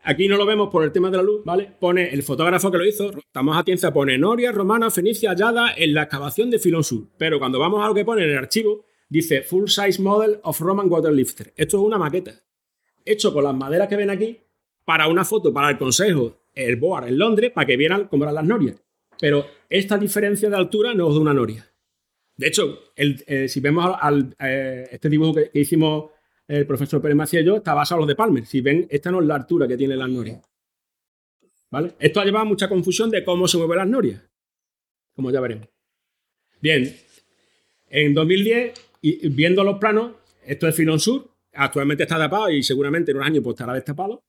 [0.04, 1.74] Aquí no lo vemos por el tema de la luz, ¿vale?
[1.80, 5.94] Pone el fotógrafo que lo hizo, estamos a Tienza, pone Noria Romana Fenicia hallada en
[5.94, 7.08] la excavación de Filón Sur.
[7.18, 10.60] Pero cuando vamos a lo que pone en el archivo, dice Full Size Model of
[10.62, 11.54] Roman Water Lifter.
[11.56, 12.34] Esto es una maqueta.
[13.04, 14.40] Hecho con las maderas que ven aquí
[14.86, 18.36] para una foto para el consejo, el Boar en Londres, para que vieran cómo eran
[18.36, 18.82] las norias.
[19.20, 21.70] Pero esta diferencia de altura no es de una noria.
[22.40, 23.98] De hecho, eh, si vemos
[24.40, 26.12] eh, este dibujo que, hicimos
[26.48, 28.46] el profesor Pérez Macías y yo, está basado en los de Palmer.
[28.46, 30.40] Si ven, esta no es la altura que tiene las norias.
[31.70, 31.96] ¿Vale?
[32.00, 34.22] Esto ha llevado a mucha confusión de cómo se mueven las norias.
[35.14, 35.68] Como ya veremos.
[36.62, 36.96] Bien,
[37.90, 40.14] en 2010, y viendo los planos,
[40.46, 44.24] esto es Filón Sur, actualmente está tapado y seguramente en unos años pues, estará destapado.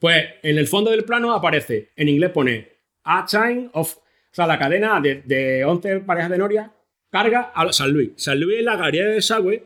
[0.00, 2.72] Pues en el fondo del plano aparece, en inglés pone
[3.04, 6.70] A Chain of, o sea, la cadena de, de 11 parejas de norias
[7.14, 8.10] carga a San Luis.
[8.16, 9.62] San Luis es la galería de desagüe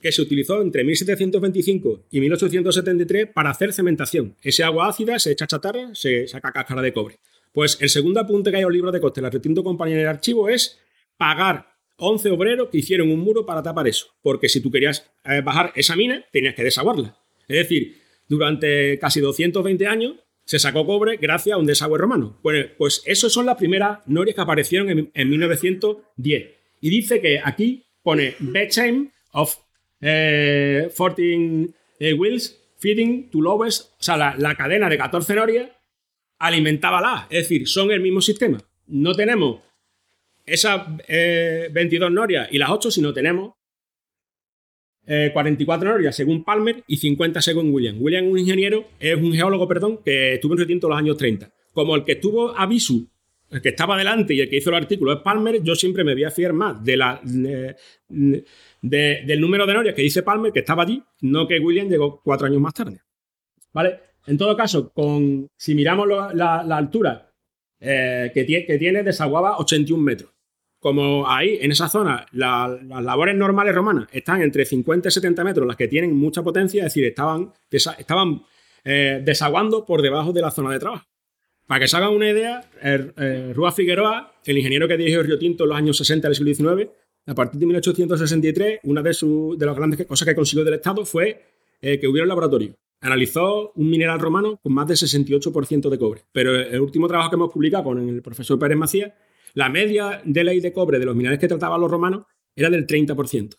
[0.00, 4.34] que se utilizó entre 1725 y 1873 para hacer cementación.
[4.42, 7.20] Ese agua ácida se echa chatarra, se saca cáscara de cobre.
[7.52, 10.00] Pues el segundo apunte que hay en los libros de coste, la retinto compañía en
[10.00, 10.80] el archivo es
[11.16, 14.08] pagar 11 obreros que hicieron un muro para tapar eso.
[14.20, 17.16] Porque si tú querías eh, bajar esa mina, tenías que desaguarla.
[17.46, 22.38] Es decir, durante casi 220 años se sacó cobre gracias a un desagüe romano.
[22.40, 26.55] Pues, pues esas son las primeras norias que aparecieron en, 1910.
[26.86, 29.56] Y dice que aquí pone bedtime of
[29.98, 35.68] 14 eh, wheels feeding to lowest, o sea, la, cadena de 14 norias
[36.38, 37.26] alimentaba la.
[37.28, 38.58] Es decir, son el mismo sistema.
[38.86, 39.62] No tenemos
[40.44, 43.54] esas 22 eh, norias y las 8, sino tenemos
[45.32, 47.96] 44 eh, norias según Palmer y 50 según William.
[48.00, 51.16] William es un ingeniero, es un geólogo, perdón, que estuvo en retinto en los años
[51.16, 51.52] 30.
[51.72, 53.10] Como el que estuvo a Visu,
[53.50, 56.14] el que estaba delante y el que hizo el artículo es Palmer, yo siempre me
[56.14, 57.20] voy a fiar más de la,
[58.08, 62.46] del número de norias que dice Palmer, que estaba allí, no que William llegó cuatro
[62.46, 63.00] años más tarde.
[63.72, 64.00] ¿Vale?
[64.26, 67.32] En todo caso, con, si miramos la, altura
[67.78, 70.36] eh, que, tiene, que tiene, desaguaba 81 metros
[70.86, 75.66] como ahí, en esa zona, las labores normales romanas están entre 50 y 70 metros,
[75.66, 78.42] las que tienen mucha potencia, es decir, estaban, estaban
[78.84, 81.04] eh, desaguando por debajo de la zona de trabajo.
[81.66, 85.64] Para que se hagan una idea, eh, Rúa Figueroa, el ingeniero que dirigió Río Tinto
[85.64, 86.90] en los años 60 del siglo XIX,
[87.26, 89.10] a partir de 1863, una de,
[89.56, 91.42] de las grandes cosas que consiguió del Estado fue
[91.80, 92.76] eh, que hubiera un laboratorio.
[93.00, 96.22] Analizó un mineral romano con más de 68% de cobre.
[96.32, 99.12] Pero el último trabajo que hemos publicado con el profesor Pérez Macías
[99.54, 102.86] la media de ley de cobre de los minerales que trataban los romanos era del
[102.86, 103.54] 30%.
[103.54, 103.58] O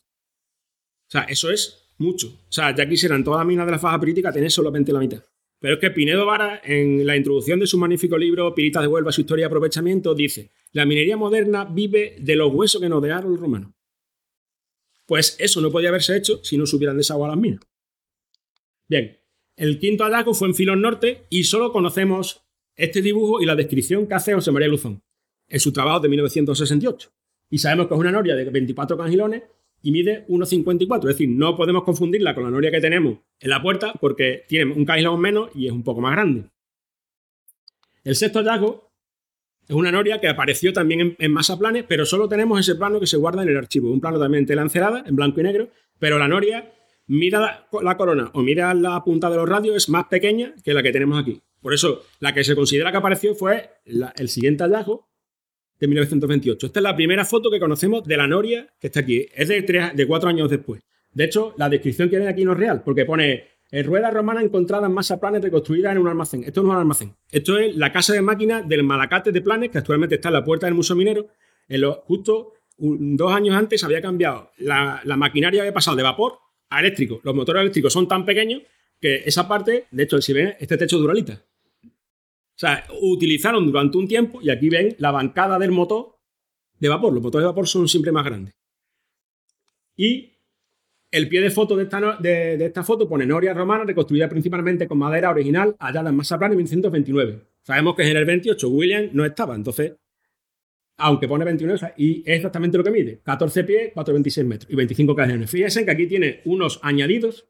[1.07, 2.27] sea, eso es mucho.
[2.27, 5.23] O sea, ya quisieran todas las minas de la faja pirítica tener solamente la mitad.
[5.59, 9.11] Pero es que Pinedo Vara, en la introducción de su magnífico libro Piritas de Huelva,
[9.11, 13.31] su historia y aprovechamiento, dice, la minería moderna vive de los huesos que nos dejaron
[13.31, 13.71] los romanos.
[15.05, 17.61] Pues eso no podía haberse hecho si no se hubieran las minas.
[18.87, 19.19] Bien,
[19.55, 24.05] el quinto hallazgo fue en Filón Norte y solo conocemos este dibujo y la descripción
[24.05, 25.01] que hace José María Luzón
[25.47, 27.11] en su trabajo de 1968.
[27.49, 29.43] Y sabemos que es una noria de 24 cangilones
[29.81, 30.97] y mide 1,54.
[30.99, 34.73] Es decir, no podemos confundirla con la noria que tenemos en la puerta porque tiene
[34.73, 36.49] un cangilón menos y es un poco más grande.
[38.03, 38.87] El sexto hallazgo
[39.67, 43.07] es una noria que apareció también en, masa planes, pero solo tenemos ese plano que
[43.07, 43.91] se guarda en el archivo.
[43.91, 46.73] Un plano también tela encerada, en blanco y negro, pero la noria,
[47.07, 50.81] mira la, corona o mira la punta de los radios, es más pequeña que la
[50.81, 51.41] que tenemos aquí.
[51.61, 55.09] Por eso, la que se considera que apareció fue el siguiente hallazgo,
[55.79, 56.67] de 1928.
[56.67, 59.25] Esta es la primera foto que conocemos de la noria que está aquí.
[59.35, 60.81] Es de, tres, de cuatro años después.
[61.11, 64.87] De hecho, la descripción que viene aquí no es real, porque pone rueda romana encontrada
[64.87, 66.43] en masa planes reconstruida en un almacén.
[66.43, 67.15] Esto no es un almacén.
[67.31, 70.43] Esto es la casa de máquinas del Malacate de Planes, que actualmente está en la
[70.43, 71.27] puerta del Museo Minero.
[72.05, 74.51] Justo dos años antes había cambiado.
[74.57, 77.19] La, maquinaria había pasado de vapor a eléctrico.
[77.23, 78.61] Los motores eléctricos son tan pequeños
[79.01, 81.43] que esa parte, de hecho, si ven, este techo duralita.
[82.57, 86.17] O sea, utilizaron durante un tiempo, y aquí ven la bancada del motor
[86.79, 87.13] de vapor.
[87.13, 88.55] Los motores de vapor son siempre más grandes.
[89.95, 90.39] Y
[91.11, 95.75] el pie de foto de esta, foto pone Noria romana reconstruida principalmente con madera original
[95.77, 97.41] hallada en plana en 1929.
[97.61, 99.93] Sabemos que en el 28 William no estaba, entonces,
[100.97, 105.15] aunque pone 29, y es exactamente lo que mide: 14 pies, 4,26 metros y 25
[105.15, 105.51] cajones.
[105.51, 107.47] Fíjense que aquí tiene unos añadidos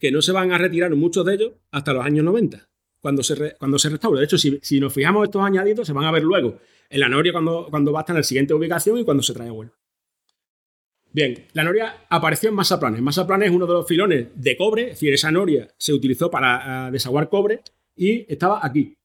[0.00, 2.68] que no se van a retirar muchos de ellos hasta los años 90
[3.06, 4.18] cuando se, cuando se restaure.
[4.18, 6.58] De hecho, si, nos fijamos estos añadidos, se van a ver luego
[6.90, 9.32] en la noria cuando, cuando va a estar en la siguiente ubicación y cuando se
[9.32, 9.70] trae vuelo.
[11.12, 13.00] Bien, la noria apareció en Masaplanes.
[13.00, 16.88] Masaplanes es uno de los filones de cobre, es decir, esa noria se utilizó para
[16.88, 17.60] eh, desaguar cobre
[17.94, 18.96] y estaba aquí,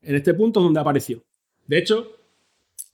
[0.00, 1.22] en este punto donde apareció.
[1.66, 2.19] De hecho,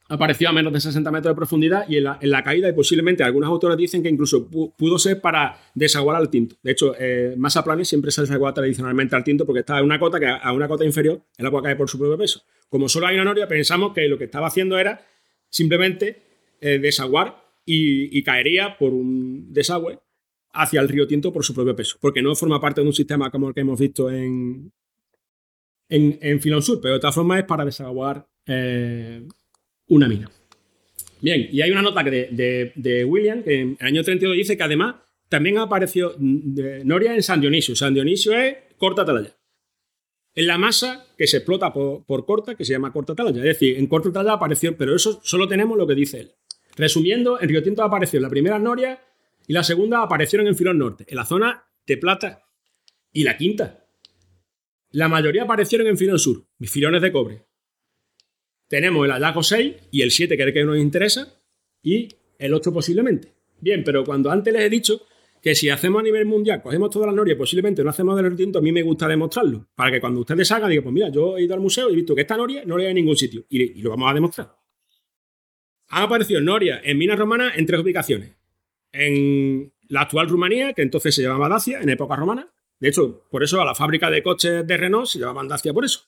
[0.09, 3.49] apareció a menos de 60 metros de profundidad y en la, caída, y posiblemente algunos
[3.49, 6.57] autores dicen que incluso pudo ser para desaguar al tinto.
[6.63, 9.99] De hecho, eh, masa plana siempre se desagua tradicionalmente al tinto porque está en una
[9.99, 12.43] cota que a una cota inferior el agua cae por su propio peso.
[12.69, 15.05] Como solo hay una noria, pensamos que lo que estaba haciendo era
[15.51, 16.23] simplemente
[16.61, 19.99] eh, desaguar y, caería por un desagüe
[20.53, 23.31] hacia el río Tinto por su propio peso, porque no forma parte de un sistema
[23.31, 24.73] como el que hemos visto en,
[25.89, 29.27] en, Filón Sur, pero de todas formas es para desaguar eh,
[29.89, 30.31] una mina.
[31.21, 34.97] Bien, y hay una nota de, William que en el año 32 dice que además
[35.29, 37.75] también apareció Noria en San Dionisio.
[37.75, 39.35] San Dionisio es corta atalaya.
[40.35, 43.39] En la masa que se explota por, corta, que se llama corta atalaya.
[43.39, 46.33] Es decir, en corta atalaya apareció, pero eso solo tenemos lo que dice él.
[46.77, 49.01] Resumiendo, en Río Tinto apareció la primera Noria
[49.49, 52.43] y la segunda aparecieron en Filón Norte, en la zona de Plata.
[53.13, 53.87] Y la quinta.
[54.91, 57.46] La mayoría aparecieron en Filón Sur, mis filones de cobre
[58.69, 61.41] tenemos el hallazgo 6 y el 7, que es el que nos interesa,
[61.83, 63.33] y el 8 posiblemente.
[63.61, 65.03] Bien, pero cuando antes les he dicho
[65.43, 68.59] que si hacemos a nivel mundial, cogemos todas las norias, posiblemente no hacemos del tinto,
[68.59, 69.69] a mí me gusta demostrarlo.
[69.75, 71.97] Para que cuando ustedes hagan, digan, pues mira, yo he ido al museo y he
[71.97, 73.45] visto que esta noria no le hay en ningún sitio.
[73.49, 74.57] Y, lo vamos a demostrar.
[75.89, 78.33] Han aparecido norias en minas romanas en tres ubicaciones.
[78.91, 82.49] En la actual Rumanía, que entonces se llamaba Dacia, en época romana.
[82.81, 85.85] De hecho, por eso a la fábrica de coches de Renault se llamaban Dacia por
[85.85, 86.01] eso.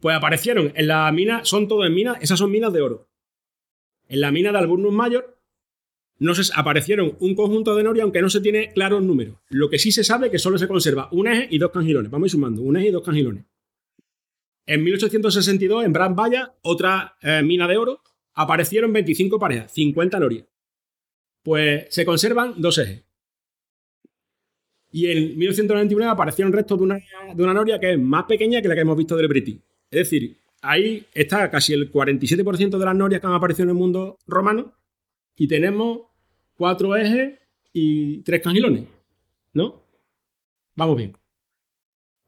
[0.00, 3.08] Pues aparecieron en la mina, son todo en minas, esas son minas de oro.
[4.08, 5.38] En la mina de Alburnus Mayor
[6.18, 9.42] no se aparecieron un conjunto de noria, aunque no se tiene claro el número.
[9.48, 12.10] Lo que sí se sabe es que solo se conserva un eje y dos cangilones.
[12.10, 13.44] Vamos a ir sumando, un eje y dos cangilones.
[14.66, 18.00] En 1862, en Brand Valla, otra eh, mina de oro,
[18.34, 20.46] aparecieron 25 parejas, 50 norias.
[21.42, 23.04] Pues se conservan dos ejes.
[24.90, 27.00] Y en 1999 aparecieron restos de una,
[27.34, 29.60] de una noria que es más pequeña que la que hemos visto del British.
[29.94, 33.76] Es decir, ahí está casi el 47% de las norias que han aparecido en el
[33.76, 34.74] mundo romano
[35.36, 36.00] y tenemos
[36.56, 37.38] cuatro ejes
[37.72, 38.84] y tres cangilones,
[39.52, 39.82] ¿no?
[40.74, 41.16] Vamos bien.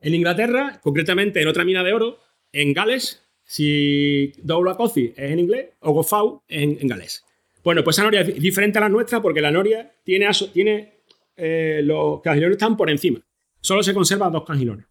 [0.00, 2.20] En Inglaterra, concretamente en otra mina de oro,
[2.52, 4.32] en Gales, si
[4.76, 7.24] Coffee es en inglés o Gofau en, en galés.
[7.64, 11.00] Bueno, pues esa noria es diferente a la nuestra porque la noria tiene, tiene
[11.36, 13.20] eh, los cangilones están por encima.
[13.60, 14.86] Solo se conservan dos cangilones.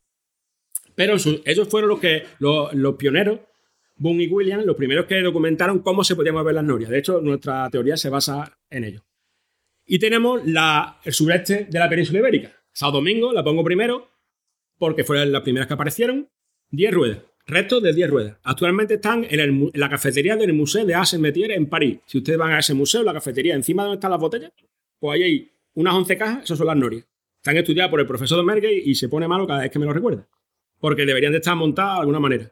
[0.95, 3.39] Pero ellos fueron los que los, pioneros
[3.97, 6.89] Boone y Williams, los primeros que documentaron cómo se podían mover las norias.
[6.89, 9.05] De hecho, nuestra teoría se basa en ello.
[9.86, 10.41] Y tenemos
[11.03, 12.51] el sureste de la península ibérica.
[12.73, 14.10] Sao Domingo, la pongo primero,
[14.77, 16.29] porque fueron las primeras que aparecieron.
[16.71, 18.38] 10 ruedas, restos de 10 ruedas.
[18.43, 21.99] Actualmente están en, la cafetería del Museo de Asen Metier en París.
[22.05, 24.51] Si ustedes van a ese museo, la cafetería, encima de donde están las botellas,
[24.99, 27.05] pues ahí hay unas 11 cajas, esas son las norias.
[27.38, 29.93] Están estudiadas por el profesor Domergue y se pone malo cada vez que me lo
[29.93, 30.27] recuerda.
[30.79, 32.51] Porque deberían de estar montadas de alguna manera.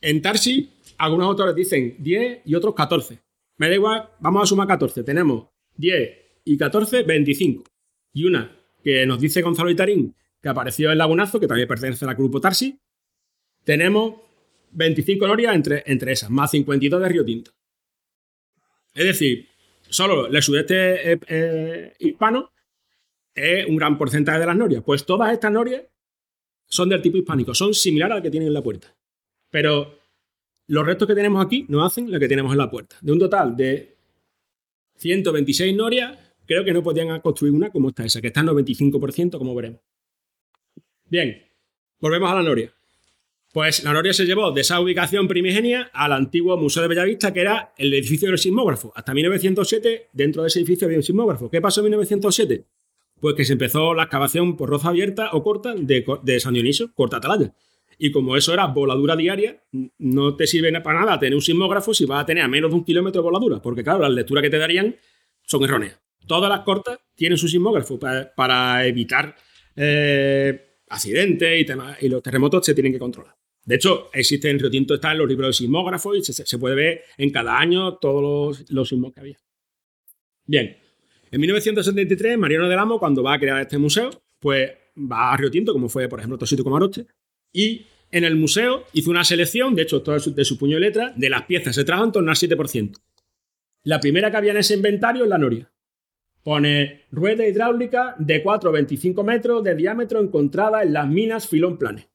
[0.00, 3.20] En Tarsi, algunos autores dicen 10 y otros 14.
[3.56, 5.02] Me da igual, vamos a sumar 14.
[5.02, 7.64] Tenemos 10 y 14, 25.
[8.12, 12.14] Y una que nos dice Gonzalo Itarín, que apareció en Lagunazo, que también pertenece al
[12.14, 12.78] grupo Tarsi.
[13.64, 14.14] Tenemos
[14.72, 17.50] 25 norias entre, entre esas, más 52 de Río Tinto.
[18.94, 19.48] Es decir,
[19.88, 22.52] solo el sudeste eh, eh, hispano
[23.38, 24.82] es un gran porcentaje de las norias.
[24.84, 25.82] Pues todas estas norias
[26.66, 28.94] son del tipo hispánico, son similares al que tienen en la puerta.
[29.50, 29.98] Pero
[30.66, 32.96] los restos que tenemos aquí no hacen lo que tenemos en la puerta.
[33.00, 33.96] De un total de
[34.96, 39.38] 126 norias, creo que no podían construir una como esta esa, que está en 95%,
[39.38, 39.80] como veremos.
[41.06, 41.42] Bien,
[42.00, 42.74] volvemos a la noria.
[43.52, 47.40] Pues la noria se llevó de esa ubicación primigenia al antiguo Museo de Bellavista, que
[47.40, 48.92] era el edificio del sismógrafo.
[48.94, 51.50] Hasta 1907, dentro de ese edificio había un sismógrafo.
[51.50, 52.66] ¿Qué pasó en 1907?
[53.20, 57.16] Pues que se empezó la excavación por roza abierta o corta de, San Dionisio, corta
[57.16, 57.52] atalaya.
[57.98, 59.62] Y como eso era voladura diaria,
[59.98, 62.76] no te sirve para nada tener un sismógrafo si vas a tener a menos de
[62.76, 64.94] un kilómetro de voladura, porque claro, las lecturas que te darían
[65.42, 65.98] son erróneas.
[66.26, 69.34] Todas las cortas tienen su sismógrafo para, evitar
[69.74, 73.34] eh, accidentes y, y los terremotos se tienen que controlar.
[73.68, 76.74] De hecho, existe en Río Tinto, está en los libros de sismógrafos y se, puede
[76.74, 78.22] ver en cada año todos
[78.58, 79.38] los, los sismos que había.
[80.46, 80.78] Bien,
[81.30, 85.50] en 1973, Mariano del Amo, cuando va a crear este museo, pues va a Río
[85.50, 87.06] Tinto, como fue, por ejemplo, como Aroche,
[87.52, 91.28] y en el museo hizo una selección, de hecho, de su puño de letra, de
[91.28, 91.74] las piezas.
[91.74, 92.96] Se trajo en torno al 7%.
[93.84, 95.70] La primera que había en ese inventario es la noria.
[96.42, 101.78] Pone rueda hidráulica de 4 a 25 metros de diámetro encontrada en las minas Filón
[101.78, 102.08] Plane.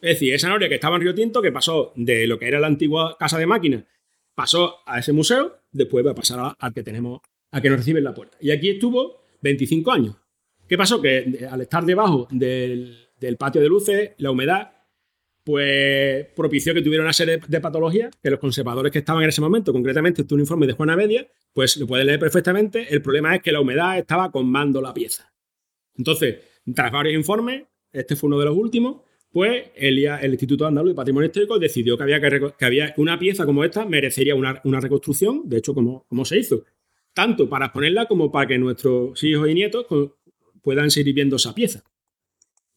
[0.00, 2.60] Es decir, esa noria que estaba en Río Tinto, que pasó de lo que era
[2.60, 3.84] la antigua casa de máquinas,
[4.34, 7.98] pasó a ese museo, después va a pasar al que tenemos, a que nos recibe
[7.98, 8.36] en la puerta.
[8.40, 10.16] Y aquí estuvo 25 años.
[10.68, 11.00] ¿Qué pasó?
[11.00, 14.72] Que al estar debajo del del patio de luces, la humedad,
[15.44, 19.40] pues propició que tuviera una serie de, patologías que los conservadores que estaban en ese
[19.40, 22.86] momento, concretamente este informe de Juana Media, pues lo pueden leer perfectamente.
[22.90, 25.32] El problema es que la humedad estaba comando la pieza.
[25.96, 26.36] Entonces,
[26.74, 30.96] tras varios informes, este fue uno de los últimos, pues el, el Instituto Andaluz de
[30.96, 35.58] Patrimonio Histórico decidió que había, que, había una pieza como esta merecería una, reconstrucción, de
[35.58, 36.64] hecho, como, como se hizo,
[37.18, 39.86] tanto para exponerla como para que nuestros hijos y nietos
[40.62, 41.82] puedan seguir viendo esa pieza.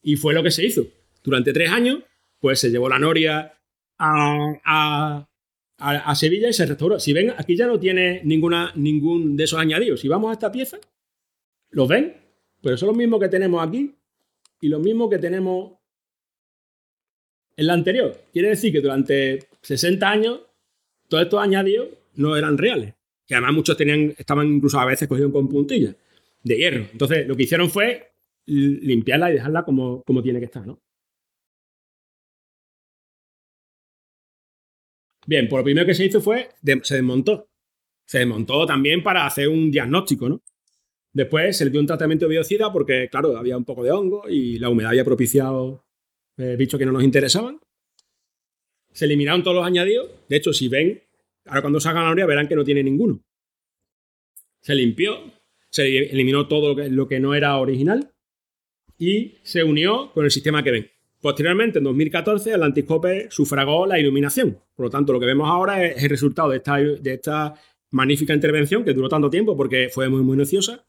[0.02, 0.84] Y fue lo que se hizo.
[1.22, 2.00] Durante tres años,
[2.40, 3.56] pues se llevó la noria
[3.98, 5.28] a,
[6.16, 6.98] Sevilla y se restauró.
[6.98, 10.00] Si ven, aquí ya no tiene ninguna, ningún de esos añadidos.
[10.00, 10.80] Si vamos a esta pieza,
[11.70, 12.16] ¿los ven?
[12.60, 13.94] Pero son los mismos que tenemos aquí
[14.60, 15.74] y los mismos que tenemos
[17.56, 18.20] en la anterior.
[18.32, 20.40] Quiere decir que durante 60 años
[21.06, 22.94] todos estos añadidos no eran reales.
[23.32, 25.96] Que además muchos tenían, estaban incluso a veces cogidos con puntillas
[26.42, 26.86] de hierro.
[26.92, 28.12] Entonces lo que hicieron fue
[28.44, 30.78] limpiarla y dejarla como, como tiene que estar, ¿no?
[35.26, 36.50] Bien, pues lo primero que se hizo fue,
[36.82, 37.48] se desmontó.
[38.04, 40.42] Se desmontó también para hacer un diagnóstico, ¿no?
[41.14, 44.28] Después se le dio un tratamiento de biocida porque, claro, había un poco de hongo
[44.28, 45.86] y la humedad había propiciado
[46.36, 47.60] eh, bichos que no nos interesaban.
[48.92, 50.10] Se eliminaron todos los añadidos.
[50.28, 51.02] De hecho, si ven,
[51.46, 53.22] ahora cuando salga la noria verán que no tiene ninguno.
[54.60, 55.18] Se limpió,
[55.70, 58.12] se eliminó todo lo que, no era original
[58.98, 60.90] y se unió con el sistema que ven.
[61.20, 64.58] Posteriormente, en 2014, el antiscope sufragó la iluminación.
[64.74, 67.54] Por lo tanto, lo que vemos ahora es el resultado de esta, de esta
[67.90, 70.84] magnífica intervención que duró tanto tiempo porque fue muy minuciosa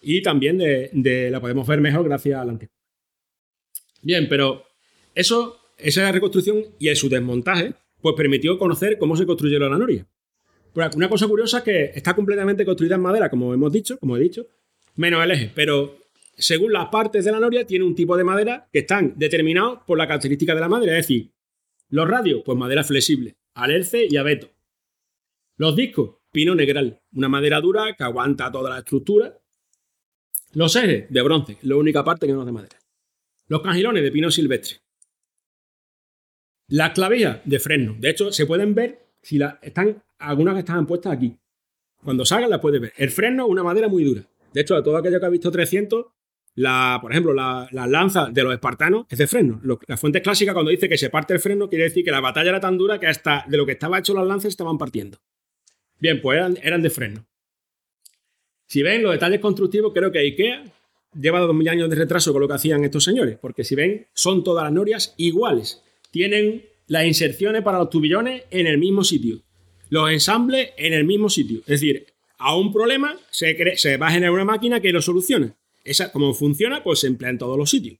[0.00, 2.80] y también de, la podemos ver mejor gracias al antiscope.
[4.02, 4.64] Bien, pero
[5.14, 7.74] eso, esa reconstrucción y su desmontaje,
[8.04, 10.06] pues permitió conocer cómo se construyó la noria.
[10.94, 14.20] Una cosa curiosa es que está completamente construida en madera, como hemos dicho, como he
[14.20, 14.46] dicho,
[14.96, 15.96] menos el eje, pero
[16.36, 19.96] según las partes de la noria, tiene un tipo de madera que están determinados por
[19.96, 20.98] la característica de la madera.
[20.98, 21.32] Es decir,
[21.88, 24.50] los radios, pues madera flexible, alerce y abeto.
[25.56, 29.38] Los discos, pino negral, una madera dura que aguanta toda la estructura.
[30.52, 32.78] Los ejes, de bronce, la única parte que no es de madera.
[33.48, 34.83] Los cangilones, de pino silvestre.
[36.68, 37.96] Las clavijas, de fresno.
[37.98, 41.36] De hecho, se pueden ver si están algunas que están puestas aquí.
[42.02, 42.92] Cuando salgan las puedes ver.
[42.96, 44.22] El fresno, una madera muy dura.
[44.52, 46.06] De hecho, a todo aquello que ha visto 300,
[46.56, 49.60] la, por ejemplo, la, lanza de los espartanos es de freno.
[49.86, 52.50] la fuente clásica, cuando dice que se parte el freno, quiere decir que la batalla
[52.50, 55.18] era tan dura que hasta de lo que estaba hecho las lanzas estaban partiendo.
[55.98, 57.26] Bien, pues eran, de freno.
[58.66, 60.64] Si ven los detalles constructivos, creo que IKEA
[61.18, 64.44] lleva 2.000 años de retraso con lo que hacían estos señores, porque si ven, son
[64.44, 65.82] todas las norias iguales.
[66.14, 69.42] Tienen las inserciones para los tubillones en el mismo sitio,
[69.88, 71.58] los ensambles en el mismo sitio.
[71.62, 72.06] Es decir,
[72.38, 75.56] a un problema se, va a generar una máquina que lo soluciona.
[75.82, 77.98] Esa, como funciona, pues se emplea en todos los sitios.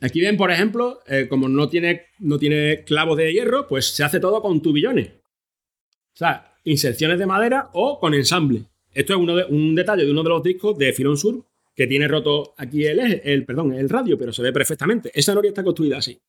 [0.00, 4.02] Aquí ven, por ejemplo, eh, como no tiene, no tiene clavos de hierro, pues se
[4.02, 5.10] hace todo con tubillones.
[5.10, 8.64] O sea, inserciones de madera o con ensamble.
[8.92, 11.44] Esto es uno de, un detalle de uno de los discos de Filon Sur,
[11.74, 15.10] que tiene roto aquí el, el, perdón, el radio, pero se ve perfectamente.
[15.14, 16.20] Esa noria está construida así.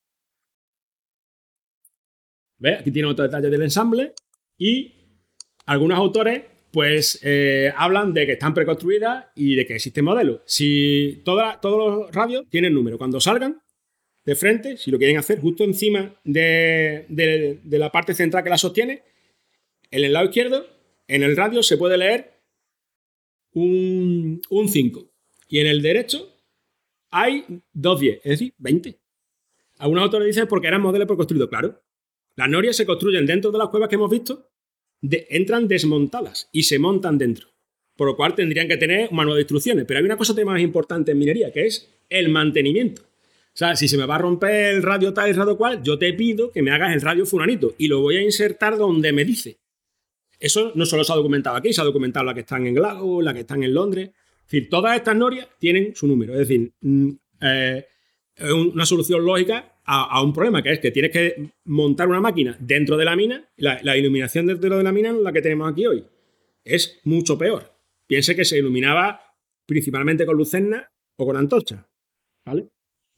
[2.57, 2.79] ¿Ves?
[2.79, 4.13] Aquí tiene otro detalle del ensamble
[4.57, 4.93] y
[5.65, 6.43] algunos autores
[6.75, 10.41] pues eh, hablan de que están preconstruidas y de que existen modelos.
[10.45, 13.61] Si todos los radios tienen número, cuando salgan
[14.25, 19.03] de frente, si lo quieren hacer justo encima de, la parte central que la sostiene,
[19.89, 20.67] en el lado izquierdo,
[21.07, 22.41] en el radio se puede leer
[23.53, 25.14] un, 5
[25.47, 26.33] y en el derecho
[27.11, 28.99] hay dos 10, es decir, 20.
[29.77, 31.81] Algunos autores dicen porque eran modelos preconstruidos, claro.
[32.35, 34.49] Las norias se construyen dentro de las cuevas que hemos visto
[35.29, 37.49] entran desmontadas y se montan dentro.
[37.95, 39.85] Por lo cual tendrían que tener un manual de instrucciones.
[39.85, 43.03] Pero hay una cosa más importante en minería, que es el mantenimiento.
[43.03, 45.81] O sea, si se me va a romper el radio tal y el radio cual,
[45.81, 49.13] yo te pido que me hagas el radio fulanito y lo voy a insertar donde
[49.13, 49.59] me dice.
[50.37, 53.21] Eso no solo se ha documentado aquí, se ha documentado la que están en Glasgow,
[53.21, 54.09] la que están en Londres.
[54.45, 56.33] Es decir, todas estas norias tienen su número.
[56.33, 57.09] Es decir, mm,
[57.41, 57.85] eh,
[58.53, 62.97] una solución lógica a, un problema, que es que tienes que montar una máquina dentro
[62.97, 63.47] de la mina.
[63.57, 66.03] La, iluminación dentro de la mina es la que tenemos aquí hoy.
[66.63, 67.71] Es mucho peor.
[68.07, 69.21] Piense que se iluminaba
[69.65, 71.87] principalmente con lucerna o con antorcha.
[72.45, 72.67] ¿Vale?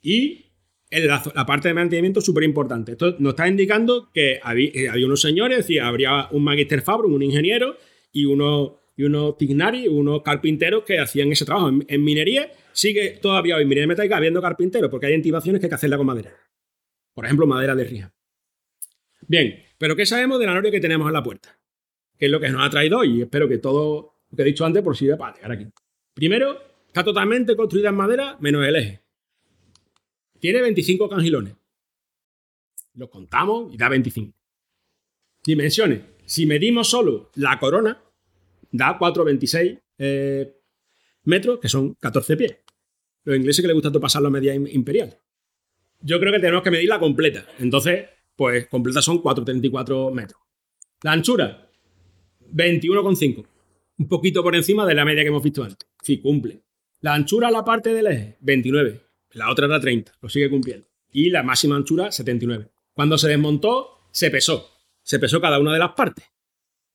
[0.02, 0.46] Y
[0.92, 2.94] la, parte de mantenimiento es súper importante.
[2.94, 7.24] Esto nos está indicando que había, eh, unos señores, es habría un magister fabrum, un
[7.24, 7.78] ingeniero,
[8.12, 11.70] y unos, y unos pignari, unos carpinteros que hacían ese trabajo.
[11.88, 15.70] En, minería sigue todavía hoy, en minería metálica, habiendo carpinteros, porque hay intimaciones que hay
[15.70, 16.34] que hacerla con madera.
[17.14, 18.14] Por ejemplo, madera de rija.
[19.28, 21.60] Bien, pero ¿qué sabemos de la noria que tenemos en la puerta?
[22.18, 23.22] ¿Qué es lo que nos ha traído hoy?
[23.22, 25.68] Espero que todo lo que he dicho antes por si para llegar aquí.
[26.16, 29.04] Primero, está totalmente construida en madera menos el eje.
[30.40, 31.54] Tiene 25 cangilones.
[32.96, 34.36] Los contamos y da 25.
[35.46, 36.02] Dimensiones.
[36.26, 38.02] Si medimos solo la corona,
[38.72, 40.56] da 4,26 eh,
[41.24, 42.58] metros, que son 14 pies.
[43.24, 45.18] Los ingleses que les gusta pasar la media imperial
[46.02, 47.46] yo creo que tenemos que medir la completa.
[47.60, 50.42] Entonces, pues completa son 4,34 metros.
[51.04, 51.70] La anchura,
[52.54, 53.46] 21,5.
[54.00, 55.88] Un poquito por encima de la media que hemos visto antes.
[56.02, 56.62] Sí, cumple.
[57.02, 59.02] La anchura la parte del eje, 29.
[59.32, 60.14] La otra era 30.
[60.22, 60.88] Lo sigue cumpliendo.
[61.12, 62.70] Y la máxima anchura, 79.
[62.94, 64.72] Cuando se desmontó, se pesó.
[65.02, 66.26] Se pesó cada una de las partes.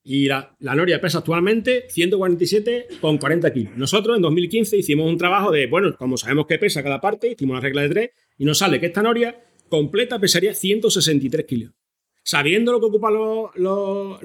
[0.05, 3.77] Y la, Noria pesa actualmente 147,40 kilos.
[3.77, 7.55] Nosotros en 2015 hicimos un trabajo de, bueno, como sabemos que pesa cada parte, hicimos
[7.55, 11.73] una regla de 3 y nos sale que esta Noria completa pesaría 163 kilos.
[12.25, 13.53] Sabiendo lo que ocupa lo,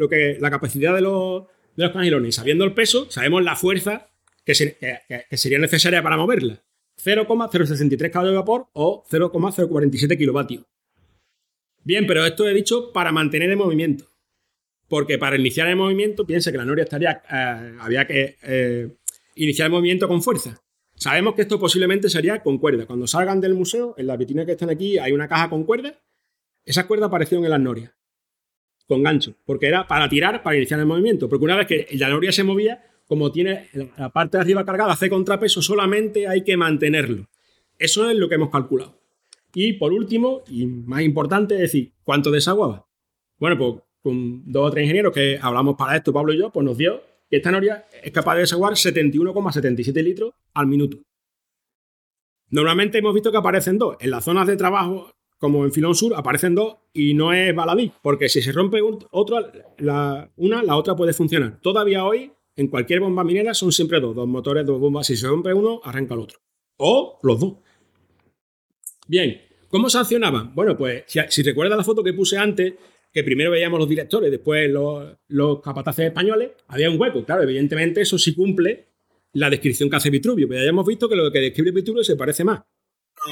[0.09, 4.09] que, la capacidad de los, de los y sabiendo el peso, sabemos la fuerza
[4.43, 6.63] que, sería necesaria para moverla.
[6.97, 10.65] 0,063 caballos de vapor o 0,047 kilovatios.
[11.83, 14.16] Bien, pero esto he dicho para mantener el movimiento
[14.87, 18.89] porque para iniciar el movimiento piensa que la noria estaría, eh, había que eh,
[19.35, 20.61] iniciar el movimiento con fuerza.
[20.95, 22.85] Sabemos que esto posiblemente sería con cuerda.
[22.85, 25.93] Cuando salgan del museo, en la vitrina que están aquí hay una caja con cuerda
[26.65, 27.91] Esas cuerdas aparecieron en las norias,
[28.87, 31.29] con gancho, porque era para tirar, para iniciar el movimiento.
[31.29, 34.93] Porque una vez que la noria se movía, como tiene la parte de arriba cargada,
[34.93, 37.29] hace contrapeso, solamente hay que mantenerlo.
[37.77, 38.99] Eso es lo que hemos calculado.
[39.53, 42.87] Y por último, y más importante, es decir, ¿cuánto desaguaba?
[43.37, 46.65] Bueno, pues con dos o tres ingenieros que hablamos para esto, Pablo y yo, pues
[46.65, 50.97] nos dio que esta noria es capaz de desaguar 71,77 litros al minuto.
[52.49, 53.97] Normalmente hemos visto que aparecen dos.
[53.99, 57.91] En las zonas de trabajo, como en Filón Sur, aparecen dos y no es baladí,
[58.01, 58.79] porque si se rompe
[59.11, 61.59] otra, la, una, la otra puede funcionar.
[61.59, 65.07] Todavía hoy, en cualquier bomba minera, son siempre dos, dos motores, dos bombas.
[65.07, 66.39] Si se rompe uno, arranca el otro.
[66.77, 67.55] O los dos.
[69.05, 70.55] Bien, ¿cómo sancionaban?
[70.55, 72.75] Bueno, pues si, si recuerdas la foto que puse antes,
[73.17, 77.25] que primero veíamos los directores, después los, capataces españoles, había un hueco.
[77.25, 78.89] Claro, evidentemente eso sí cumple
[79.33, 82.15] la descripción que hace Vitruvio, pero ya hemos visto que lo que describe Vitruvio se
[82.15, 82.61] parece más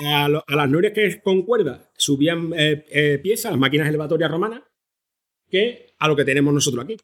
[0.04, 4.64] a, las norias que con cuerda subían eh, eh, piezas, las máquinas elevatorias romanas,
[5.52, 6.98] que a lo que tenemos nosotros aquí.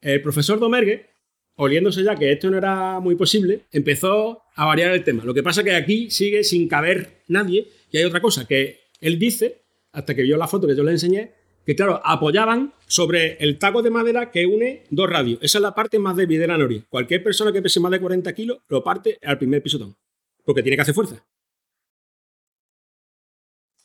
[0.00, 1.10] El profesor Domergue,
[1.54, 5.24] oliéndose ya que esto no era muy posible, empezó a variar el tema.
[5.24, 8.80] Lo que pasa es que aquí sigue sin caber nadie y hay otra cosa que
[9.00, 13.36] él dice, hasta que vio la foto que yo le enseñé, que claro, apoyaban sobre
[13.38, 15.38] el taco de madera que une dos radios.
[15.42, 16.84] Esa es la parte más débil de la noria.
[16.88, 19.96] Cualquier persona que pese más de 40 kilos lo parte al primer pisotón,
[20.44, 21.24] porque tiene que hacer fuerza.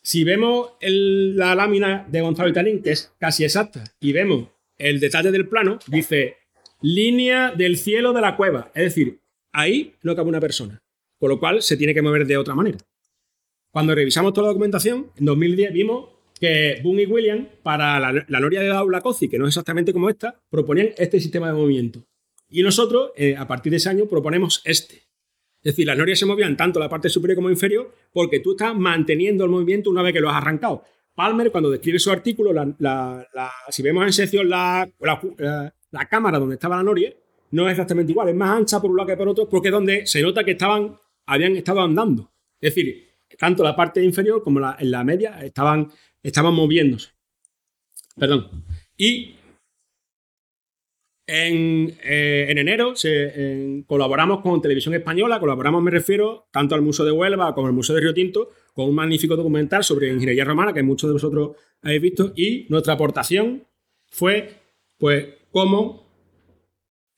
[0.02, 4.48] Si vemos la lámina de Gonzalo Italín, que es casi exacta, y vemos
[4.78, 6.38] el detalle del plano, dice
[6.82, 8.72] línea del cielo de la cueva.
[8.74, 9.20] Es decir,
[9.52, 10.82] ahí no cabe una persona,
[11.20, 12.78] con lo cual se tiene que mover de otra manera.
[13.72, 16.10] Cuando revisamos toda la documentación, en 2010 vimos
[16.40, 20.10] que Boone y William, para la, noria de Aula Cozi, que no es exactamente como
[20.10, 22.06] esta, proponían este sistema de movimiento.
[22.50, 25.08] Y nosotros, eh, a partir de ese año, proponemos este.
[25.68, 28.76] Es decir, las norias se movían tanto la parte superior como inferior porque tú estás
[28.76, 30.84] manteniendo el movimiento una vez que lo has arrancado.
[31.14, 32.54] Palmer, cuando describe su artículo,
[33.70, 34.88] si vemos en sección la,
[36.10, 37.12] cámara donde estaba la noria,
[37.52, 39.72] no es exactamente igual, es más ancha por un lado que por otro, porque es
[39.72, 42.32] donde se nota que estaban, habían estado andando.
[42.62, 43.08] Es decir,
[43.38, 45.92] tanto la parte inferior como la, en la media estaban
[46.24, 47.10] estaban moviéndose.
[48.16, 48.66] Perdón.
[48.98, 49.36] Y
[51.28, 52.94] en, eh, enero
[53.86, 57.96] colaboramos con Televisión Española, colaboramos, me refiero, tanto al Museo de Huelva como al Museo
[57.96, 62.02] de Río Tinto, con un magnífico documental sobre ingeniería romana que muchos de vosotros habéis
[62.02, 63.68] visto, y nuestra aportación
[64.10, 64.62] fue,
[64.98, 66.08] pues, cómo,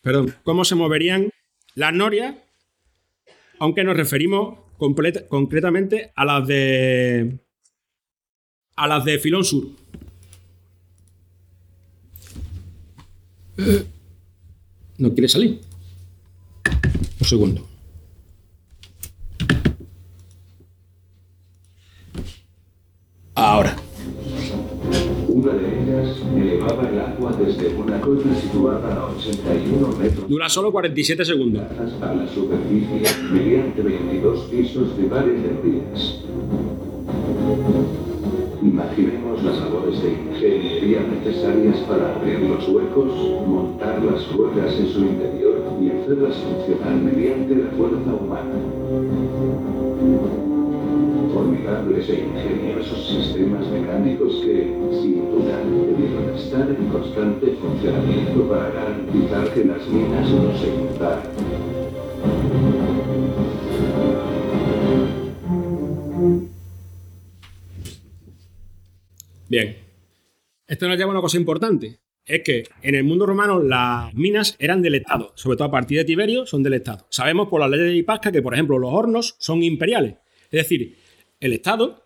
[0.01, 1.29] perdón, cómo se moverían
[1.75, 2.35] las norias,
[3.59, 7.39] aunque nos referimos concretamente a las de
[8.79, 9.67] a las de Filón Sur.
[14.97, 15.59] No quiere salir.
[17.19, 17.67] Un segundo.
[23.35, 23.75] Ahora.
[25.27, 30.29] Una de ellas elevaba el agua desde una cueva situada a 81 metros.
[30.29, 31.63] Dura solo 47 segundos.
[32.01, 36.23] A la superficie mediante 22 pisos de varias días.
[38.61, 43.07] Imaginemos las labores de ingeniería necesarias para abrir los huecos,
[43.47, 48.59] montar las ruedas en su interior y hacerlas funcionar mediante la fuerza humana.
[51.33, 59.53] Formidables e ingeniosos sistemas mecánicos que, sin duda, debieron estar en constante funcionamiento para garantizar
[59.53, 61.68] que las minas no se inundaran.
[69.49, 69.77] Bien.
[70.67, 71.99] Esto nos lleva a una cosa importante.
[72.23, 75.33] Es que en el mundo romano las minas eran del Estado.
[75.35, 77.07] Sobre todo a partir de Tiberio son del Estado.
[77.09, 80.13] Sabemos por las leyes de Hipasca que, por ejemplo, los hornos son imperiales.
[80.51, 80.95] Es decir,
[81.39, 82.05] el Estado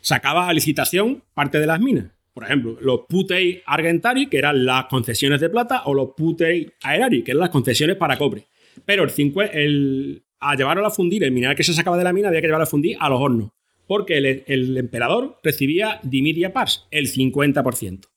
[0.00, 2.12] sacaba a licitación parte de las minas.
[2.32, 7.22] Por ejemplo, los putei argentari, que eran las concesiones de plata, o los putei aerari,
[7.22, 8.46] que eran las concesiones para cobre.
[8.84, 9.12] Pero el,
[9.52, 12.46] el, a llevarlo a fundir, el mineral que se sacaba de la mina había que
[12.46, 13.50] llevarlo a fundir a los hornos
[13.86, 18.08] porque el, emperador recibía dimidia pars, el 50%.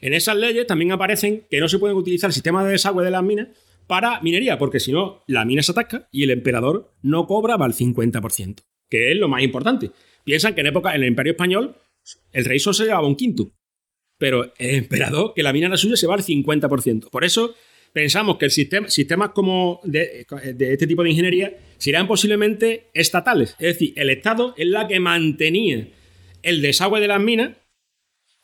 [0.00, 3.10] En esas leyes también aparecen que no se pueden utilizar el sistema de desagüe de
[3.10, 3.48] las minas
[3.86, 7.72] para minería, porque si no, la mina se atasca y el emperador no cobraba el
[7.72, 9.90] 50%, que es lo más importante.
[10.24, 11.76] Piensan que en época, en el Imperio Español,
[12.32, 13.52] el rey solo se llevaba un quinto,
[14.18, 17.10] pero el emperador, que la mina era suya, se va al 50%.
[17.10, 17.54] Por eso
[17.92, 20.26] pensamos que el sistema, sistemas como de,
[20.58, 23.56] este tipo de ingeniería serían posiblemente estatales.
[23.58, 25.88] Es decir, el Estado es la que mantenía
[26.42, 27.56] el desagüe de las minas,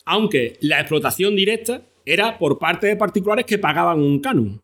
[0.05, 4.61] aunque la explotación directa era por parte de particulares que pagaban un canon.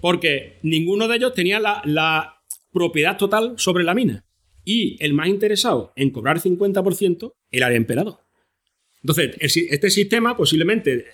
[0.00, 2.32] Porque ninguno de ellos tenía la,
[2.72, 4.26] propiedad total sobre la mina.
[4.62, 8.18] Y el más interesado en cobrar 50% era el emperador.
[9.00, 11.06] Entonces, este sistema, posiblemente,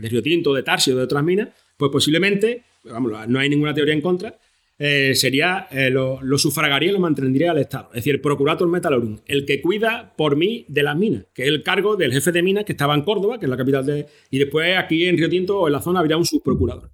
[0.00, 3.92] de, Río Tinto, de Tarsi o de otras minas, pues posiblemente, no hay ninguna teoría
[3.92, 4.38] en contra,
[4.82, 7.88] eh, sería, eh, lo, sufragaría y lo mantendría al Estado.
[7.90, 11.48] Es decir, el Procurator Metalorum, el que cuida por mí de las minas, que es
[11.48, 14.06] el cargo del jefe de minas que estaba en Córdoba, que es la capital de...
[14.30, 16.90] Y después aquí en Río Tinto o en la zona habría un subprocurador.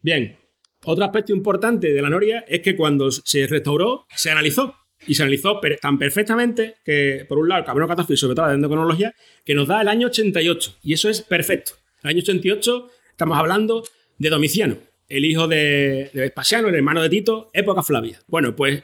[0.00, 0.38] Bien,
[0.86, 4.74] otro aspecto importante de la Noria es que cuando se restauró, se analizó.
[5.06, 8.46] Y se analizó tan perfectamente que, por un lado, el cabrón catástrofe y sobre todo
[8.46, 9.14] la endocrinología,
[9.44, 10.78] que nos da el año 88.
[10.82, 11.72] Y eso es perfecto.
[12.02, 13.84] El año 88 estamos hablando
[14.16, 14.76] de Domiciano,
[15.10, 18.20] el hijo de, Vespasiano, el hermano de Tito, época Flavia.
[18.28, 18.82] Bueno, pues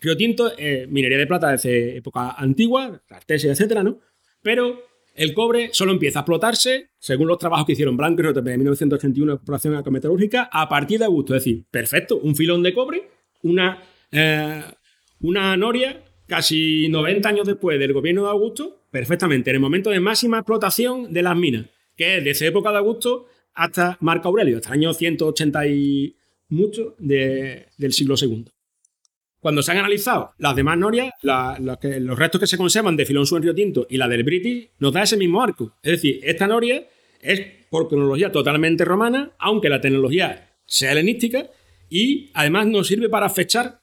[0.00, 4.00] Río Tinto, eh, minería de plata desde época antigua, artesia, etcétera, ¿no?
[4.42, 4.82] Pero
[5.14, 8.60] el cobre solo empieza a explotarse, según los trabajos que hicieron Blanco y Rotterdam en
[8.60, 11.34] 1981 exploración acometalúrgica, a partir de Augusto.
[11.34, 13.08] Es decir, perfecto, un filón de cobre,
[13.42, 14.62] una, eh,
[15.20, 20.00] una noria, casi 90 años después del gobierno de Augusto, perfectamente, en el momento de
[20.00, 21.66] máxima explotación de las minas,
[21.96, 26.16] que es desde época de Augusto hasta Marco Aurelio, hasta el año 180 y
[26.48, 28.46] mucho del siglo II.
[29.40, 33.42] Cuando se han analizado las demás norias, los restos que se conservan de Filón en
[33.42, 35.76] Río Tinto y la del British, nos da ese mismo arco.
[35.82, 36.86] Es decir, esta noria
[37.20, 37.40] es
[37.70, 41.50] por cronología totalmente romana, aunque la tecnología sea helenística,
[41.88, 43.80] y además nos sirve para fechar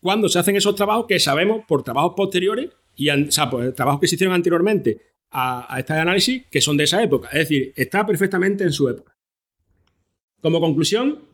[0.00, 3.08] cuando se hacen esos trabajos que sabemos por trabajos posteriores, y,
[3.74, 5.00] trabajos que se hicieron anteriormente
[5.30, 7.28] a, a este análisis, que son de esa época.
[7.28, 9.16] Es decir, está perfectamente en su época.
[10.40, 11.30] Como conclusión,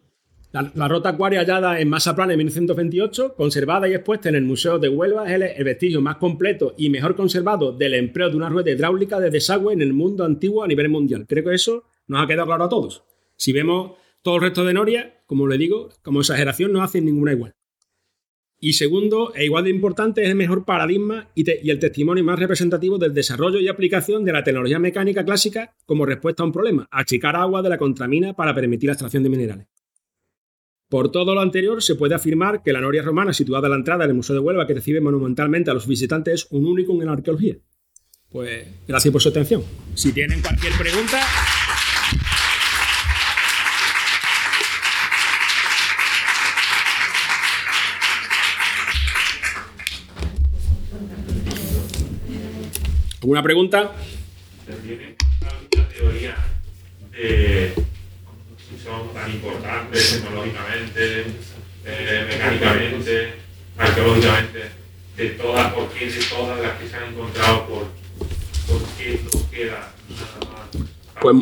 [0.75, 4.89] la, rota acuaria hallada en Masaplana en 1928, conservada y expuesta en el Museo de
[4.89, 9.21] Huelva, es el, vestigio más completo y mejor conservado del empleo de una rueda hidráulica
[9.21, 11.27] de desagüe en el mundo antiguo a nivel mundial.
[11.29, 13.05] Creo que eso nos ha quedado claro a todos.
[13.37, 17.33] Si vemos todo el resto de Noria, como le digo, como exageración no hacen ninguna
[17.33, 17.55] igual.
[18.59, 22.97] Y segundo, e igual de importante, es el mejor paradigma y, el testimonio más representativo
[22.97, 27.37] del desarrollo y aplicación de la tecnología mecánica clásica como respuesta a un problema, achicar
[27.37, 29.67] agua de la contramina para permitir la extracción de minerales.
[30.89, 34.07] Por todo lo anterior, se puede afirmar que la noria romana situada a la entrada
[34.07, 37.13] del Museo de Huelva, que recibe monumentalmente a los visitantes, es un único en la
[37.13, 37.57] arqueología.
[38.31, 39.63] Pues gracias por su atención.
[39.95, 41.21] Si tienen cualquier pregunta...
[53.27, 53.93] ¿Alguna pregunta?
[54.85, 56.37] ¿Tiene alguna teoría
[57.11, 57.73] de
[58.85, 61.23] son tan importantes tecnológicamente,
[61.87, 63.33] eh, mecánicamente,
[63.79, 64.61] arqueológicamente,
[65.17, 67.87] de todas, por qué de todas las que se han encontrado, por,
[68.69, 70.87] por qué no queda nada más.
[71.21, 71.37] Pues,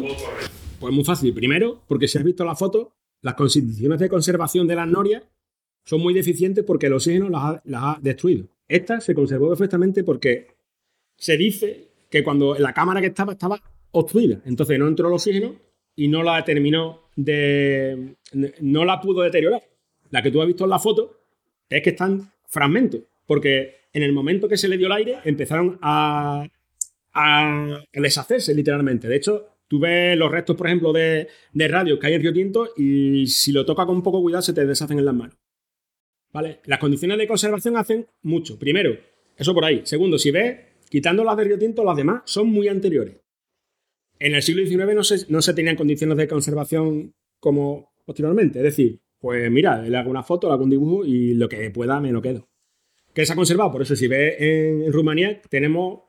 [0.81, 1.35] pues muy fácil.
[1.35, 5.23] Primero, porque si has visto la foto, las condiciones de conservación de las norias
[5.85, 8.47] son muy deficientes porque el oxígeno las ha, las ha destruido.
[8.69, 10.54] Esta se conservó perfectamente porque
[11.17, 13.61] se dice que cuando la cámara que estaba estaba
[13.93, 14.41] obstruida.
[14.45, 15.57] Entonces no entró el oxígeno
[15.97, 18.17] y no la terminó de.
[18.61, 19.63] no la pudo deteriorar.
[20.11, 21.21] La que tú has visto en la foto
[21.69, 25.79] es que están fragmentos, porque en el momento que se le dio el aire empezaron
[25.81, 26.47] a,
[27.13, 29.09] a deshacerse literalmente.
[29.09, 32.33] De hecho, tú ves los restos, por ejemplo, de, de radio que hay en Río
[32.33, 35.37] Tinto y si lo toca con poco cuidado se te deshacen en las manos.
[36.33, 36.61] ¿Vale?
[36.65, 38.59] Las condiciones de conservación hacen mucho.
[38.59, 38.97] Primero,
[39.37, 39.83] eso por ahí.
[39.85, 40.59] Segundo, si ves,
[40.95, 43.17] quitando las de Río Tinto, las demás son muy anteriores.
[44.21, 48.61] En el siglo XIX no se, no se tenían condiciones de conservación como posteriormente.
[48.61, 51.69] Es decir, pues mira, le hago una foto, le hago un dibujo y lo que
[51.73, 52.49] pueda me lo quedo.
[53.13, 53.73] ¿Qué se ha conservado?
[53.73, 56.03] Por eso, si ves en, Rumanía, tenemos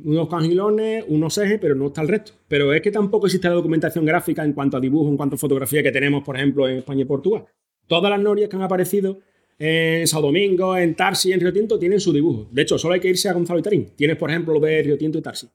[0.00, 2.32] unos cangilones, unos ejes, pero no está el resto.
[2.46, 5.38] Pero es que tampoco existe la documentación gráfica en cuanto a dibujo, en cuanto a
[5.38, 7.46] fotografía que tenemos, por ejemplo, en España y Portugal.
[7.86, 9.20] Todas las norias que han aparecido
[9.58, 12.48] en Sao Domingo, en Tarsi, en Río Tinto, tienen su dibujo.
[12.50, 13.90] De hecho, solo hay que irse a Gonzalo y Tarín.
[13.96, 15.48] Tienes, por ejemplo, lo de Río Tinto y Tarsi.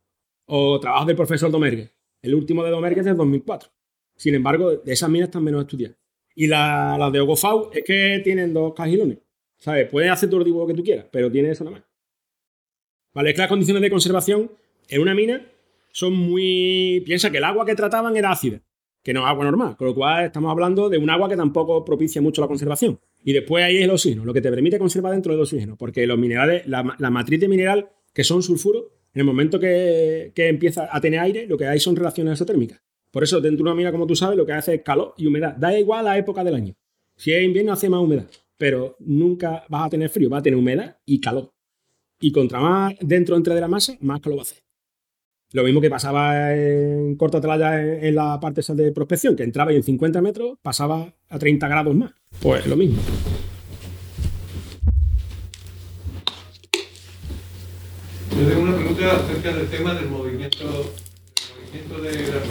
[0.45, 1.91] O trabajos del profesor Domergue.
[2.21, 3.69] El último de Domergue es del 2004.
[4.15, 5.97] Sin embargo, de esas minas están menos estudiadas.
[6.35, 9.19] Y las la de Ogofau es que tienen dos cajilones.
[9.57, 9.89] ¿Sabes?
[9.89, 11.85] Puedes hacer todo el dibujo que tú quieras, pero tiene eso nada más.
[13.13, 13.29] ¿Vale?
[13.29, 14.51] Es que las condiciones de conservación
[14.87, 15.45] en una mina
[15.91, 17.03] son muy.
[17.05, 18.61] Piensa que el agua que trataban era ácida,
[19.03, 19.75] que no es agua normal.
[19.77, 22.99] Con lo cual estamos hablando de un agua que tampoco propicia mucho la conservación.
[23.23, 25.75] Y después ahí es el oxígeno, lo que te permite conservar dentro del oxígeno.
[25.77, 30.89] Porque los minerales, la, matriz de mineral, que son sulfuros, en el momento que, empieza
[30.91, 32.81] a tener aire, lo que hay son relaciones exotérmicas.
[33.11, 35.27] Por eso, dentro de una mina, como tú sabes, lo que hace es calor y
[35.27, 35.55] humedad.
[35.57, 36.73] Da igual la época del año.
[37.17, 38.27] Si es invierno, hace más humedad.
[38.57, 41.51] Pero nunca vas a tener frío, va a tener humedad y calor.
[42.21, 44.63] Y contra más dentro entre de la masa, más calor va a hacer.
[45.53, 49.75] Lo mismo que pasaba en corta tralla en, la parte de prospección, que entraba y
[49.75, 52.13] en 50 metros pasaba a 30 grados más.
[52.41, 52.97] Pues lo mismo.
[58.39, 62.41] Yo tengo una pregunta acerca del tema del movimiento, del movimiento de la.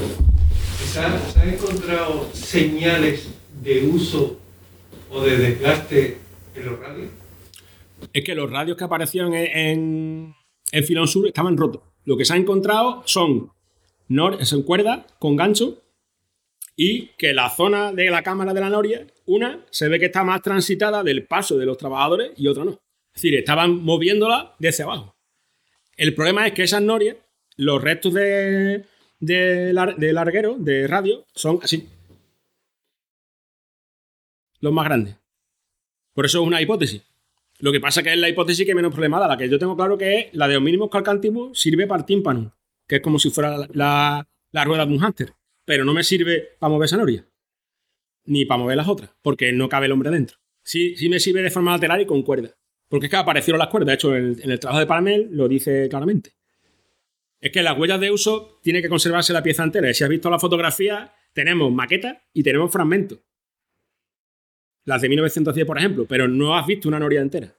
[0.84, 3.30] ¿Se han, se han encontrado señales
[3.62, 4.38] de uso
[5.08, 6.18] o de desgaste
[6.54, 7.08] en los radios?
[8.12, 10.34] Es que los radios que aparecieron en, en,
[10.72, 11.82] en Filón Sur estaban rotos.
[12.10, 13.52] Lo que se ha encontrado son,
[14.42, 15.80] son cuerdas con gancho
[16.74, 20.24] y que la zona de la cámara de la noria, una se ve que está
[20.24, 22.72] más transitada del paso de los trabajadores y otra no.
[23.14, 25.14] Es decir, estaban moviéndola desde abajo.
[25.96, 27.16] El problema es que esas norias,
[27.56, 28.86] los restos de,
[29.20, 31.88] de, de larguero, de radio, son así.
[34.58, 35.14] Los más grandes.
[36.12, 37.02] Por eso es una hipótesis.
[37.60, 39.28] Lo que pasa que es la hipótesis que menos problemada.
[39.28, 42.56] La que yo tengo claro que es la de Omnibus calcantibus sirve para el tímpano,
[42.86, 45.34] que es como si fuera la, la- rueda de un hámster.
[45.64, 47.26] Pero no me sirve para mover esa noria.
[48.24, 50.38] Ni para mover las otras, porque no cabe el hombre dentro.
[50.62, 52.56] Sí, sí me sirve de forma lateral y con cuerda.
[52.88, 53.88] Porque es que aparecieron las cuerdas.
[53.88, 56.32] De hecho, en el, trabajo de Paramel lo dice claramente.
[57.40, 59.92] Es que las huellas de uso tiene que conservarse la pieza entera.
[59.94, 63.20] Si has visto la fotografía, tenemos maquetas y tenemos fragmentos.
[64.84, 67.54] Las de 1910, por ejemplo, pero no has visto una noria entera.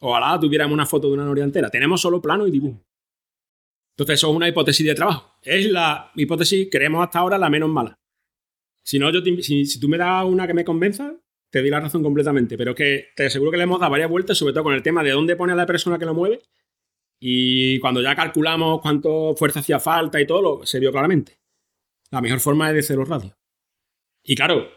[0.00, 1.70] Ojalá tuviéramos una foto de una noria entera.
[1.70, 2.84] Tenemos solo plano y dibujo.
[3.94, 5.34] Entonces, eso es una hipótesis de trabajo.
[5.42, 7.98] Es la hipótesis, creemos hasta ahora, la menos mala.
[8.82, 11.14] Si no, yo si, si tú me das una que me convenza,
[11.50, 12.58] te doy la razón completamente.
[12.58, 14.82] Pero es que te aseguro que le hemos dado varias vueltas, sobre todo con el
[14.82, 16.40] tema de dónde pone a la persona que lo mueve.
[17.18, 21.38] Y cuando ya calculamos cuánto fuerza hacía falta y todo, lo- se vio claramente.
[22.10, 23.32] La mejor forma es de cero radios.
[24.22, 24.68] Y claro,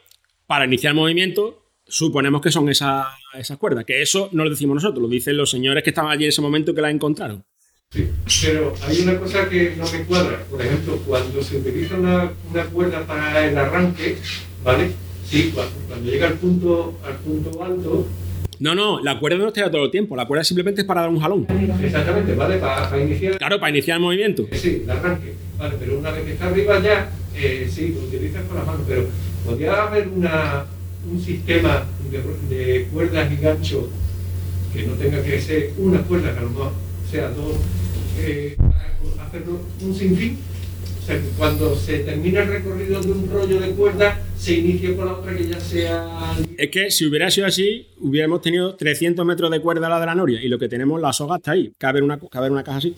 [0.47, 1.58] para iniciar movimiento,
[1.89, 3.85] suponemos que son esas, esas cuerdas.
[3.85, 6.41] Que eso no lo decimos nosotros, lo dicen los señores que estaban allí en ese
[6.41, 7.43] momento que la encontraron.
[7.91, 8.07] Sí,
[8.43, 10.43] pero hay una cosa que no me cuadra.
[10.49, 14.17] Por ejemplo, cuando se utiliza una, una cuerda para el arranque,
[14.63, 14.91] ¿vale?
[15.25, 18.07] Sí, cuando, cuando llega al punto, al punto alto,
[18.59, 20.15] No, no, la cuerda no está todo el tiempo.
[20.15, 21.47] La cuerda simplemente es para dar un jalón.
[21.83, 22.57] exactamente, ¿vale?
[22.57, 24.45] Para, para iniciar, Claro, para iniciar el movimiento.
[24.51, 25.75] sí, el arranque, ¿vale?
[25.79, 29.07] Pero una vez que está arriba ya, eh, sí, lo utilizas con las manos, pero
[29.45, 30.65] podría haber una,
[31.09, 33.85] un sistema de, de cuerdas y ganchos
[34.73, 36.71] que no tenga que ser una cuerda, que a lo mejor
[37.09, 37.55] sea dos,
[38.19, 38.55] eh,
[39.15, 40.37] para hacerlo un sinfín.
[41.01, 44.95] O sea, que cuando se termina el recorrido de un rollo de cuerda, se inicia
[44.95, 46.35] con la otra que ya sea...
[46.55, 50.05] Es que si hubiera sido así, hubiéramos tenido 300 metros de cuerda a la de
[50.05, 50.43] la noria.
[50.43, 51.73] Y lo que tenemos, la soga está ahí.
[51.79, 52.93] Cabe una, cabe una caja así.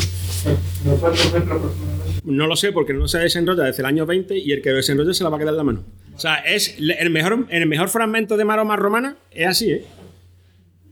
[0.84, 2.22] ¿No cuántos metros aproximadamente?
[2.26, 4.78] No lo sé porque no se desenrolla desde el año 20 y el que lo
[4.78, 5.84] desenrolle se la va a quedar en la mano.
[6.22, 9.86] O sea, es el mejor, el mejor fragmento de maroma romana es así, ¿eh?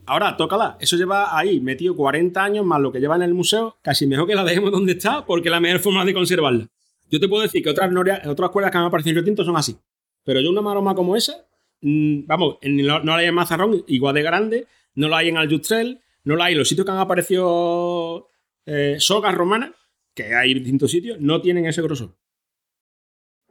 [0.06, 0.76] Ahora, tócala.
[0.80, 3.76] Eso lleva ahí metido 40 años más lo que lleva en el museo.
[3.80, 6.66] Casi mejor que la dejemos donde está porque es la mejor forma de conservarla.
[7.12, 9.24] Yo te puedo decir que otras, norias, otras cuerdas que me han aparecido en Río
[9.24, 9.76] Tinto son así.
[10.24, 11.34] Pero yo una maroma como esa,
[11.80, 14.66] mm, vamos, en- no, la hay en Mazarrón, igual de grande,
[14.96, 18.28] no la hay en Aljustrel, no la hay en los sitios que han aparecido
[18.66, 19.70] eh, sogas romanas,
[20.12, 22.16] que hay distintos sitios, no tienen ese grosor.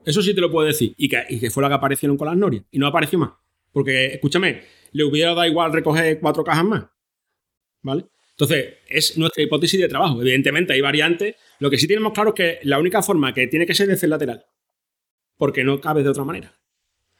[0.05, 0.93] Eso sí te lo puedo decir.
[0.97, 2.63] Y que, fue la que aparecieron con las norias.
[2.71, 3.31] Y no apareció más.
[3.71, 6.85] Porque, escúchame, le hubiera dado igual recoger cuatro cajas más.
[7.81, 8.05] ¿Vale?
[8.31, 10.21] Entonces, es nuestra hipótesis de trabajo.
[10.21, 11.35] Evidentemente hay variantes.
[11.59, 14.01] Lo que sí tenemos claro es que la única forma que tiene que ser es
[14.03, 14.45] el lateral.
[15.37, 16.57] Porque no cabe de otra manera.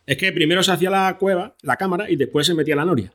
[0.06, 3.14] Es que primero se hacía la cueva, la cámara, y después se metía la noria.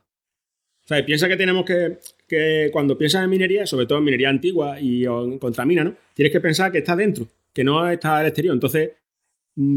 [0.85, 1.97] O sea, piensa que tenemos que,
[2.27, 5.95] que cuando piensas en minería, sobre todo en minería antigua y en contramina, ¿no?
[6.13, 8.53] Tienes que pensar que está dentro, que no está al exterior.
[8.53, 8.91] Entonces,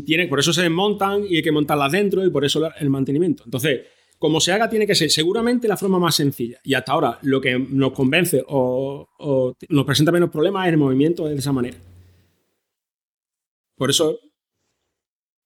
[0.04, 3.44] tiene, por eso se desmontan y hay que montarlas dentro y por eso el mantenimiento.
[3.44, 3.82] Entonces,
[4.18, 6.58] como se haga, tiene que ser seguramente la forma más sencilla.
[6.64, 10.78] Y hasta ahora, lo que nos convence o, o nos presenta menos problemas es el
[10.78, 11.78] movimiento de esa manera.
[13.76, 14.18] Por eso,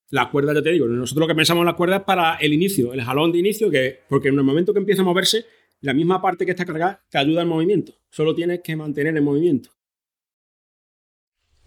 [0.08, 2.54] las cuerdas, ya te digo, nosotros lo que pensamos en las cuerdas es para el
[2.54, 5.44] inicio, el jalón de inicio, que, porque en el momento que empieza a moverse,
[5.82, 7.92] la misma parte que está cargada te ayuda al movimiento.
[8.08, 9.70] Solo tienes que mantener el movimiento.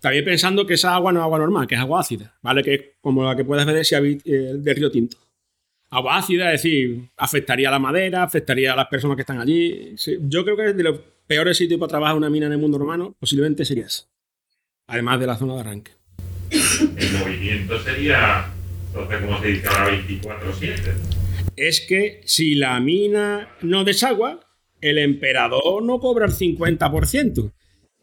[0.05, 2.61] También pensando que esa agua no es agua normal, que es agua ácida, ¿vale?
[2.61, 5.17] Que es como la que puedes ver si habi- eh, de Río Tinto.
[5.89, 9.95] Agua ácida, es decir, afectaría a la madera, afectaría a las personas que están allí.
[9.97, 12.77] Sí, yo creo que de los peores sitios para trabajar una mina en el mundo
[12.77, 14.03] romano, posiblemente sería ese.
[14.85, 15.91] Además de la zona de arranque.
[16.51, 18.45] El movimiento sería,
[18.89, 20.93] entonces, como se dice ahora, 24-7.
[21.55, 24.39] es que si la mina no desagua,
[24.81, 27.51] el emperador no cobra el 50%,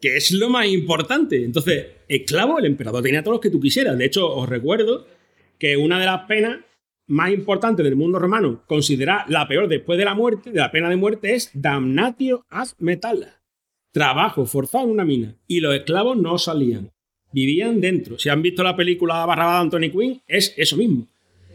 [0.02, 1.44] que es lo más importante.
[1.44, 3.96] Entonces, esclavo, el emperador tenía todos los que tú quisieras.
[3.96, 5.06] De hecho, os recuerdo
[5.58, 6.58] que una de las penas
[7.06, 10.90] más importantes del mundo romano, considerada la peor después de la muerte, de la pena
[10.90, 13.40] de muerte, es damnatio ad metalla.
[13.92, 15.36] Trabajo forzado en una mina.
[15.46, 16.90] Y los esclavos no salían.
[17.32, 18.18] Vivían dentro.
[18.18, 21.06] Si han visto la película Barrabás de Anthony Quinn, es eso mismo.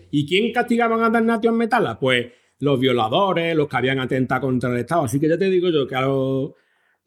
[0.10, 2.00] ¿Y quién castigaban a Damnatio en Metala?
[2.00, 2.28] Pues
[2.60, 5.04] los violadores, los que habían atentado contra el Estado.
[5.04, 6.52] Así que ya te digo yo que a los,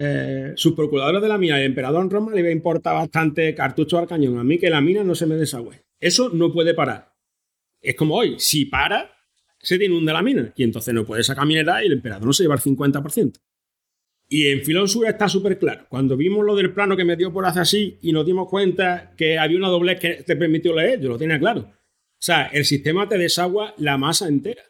[0.02, 3.98] eh, sus de la mina, el emperador en Roma, le iba a importar bastante cartucho
[3.98, 4.38] al cañón.
[4.38, 5.84] A mí que la mina no se me desagüe.
[6.00, 7.12] Eso no puede parar.
[7.82, 9.10] Es como hoy, si para,
[9.58, 12.32] se te inunda la mina y entonces no puede sacar mineral y el emperador no
[12.32, 13.40] se lleva el 50%.
[14.30, 15.84] Y en Filón Sur está súper claro.
[15.90, 19.12] Cuando vimos lo del plano que me dio por hacer así y nos dimos cuenta
[19.18, 21.60] que había una doblez que te permitió leer, yo lo tenía claro.
[21.60, 24.62] O sea, el sistema te desagua la masa entera.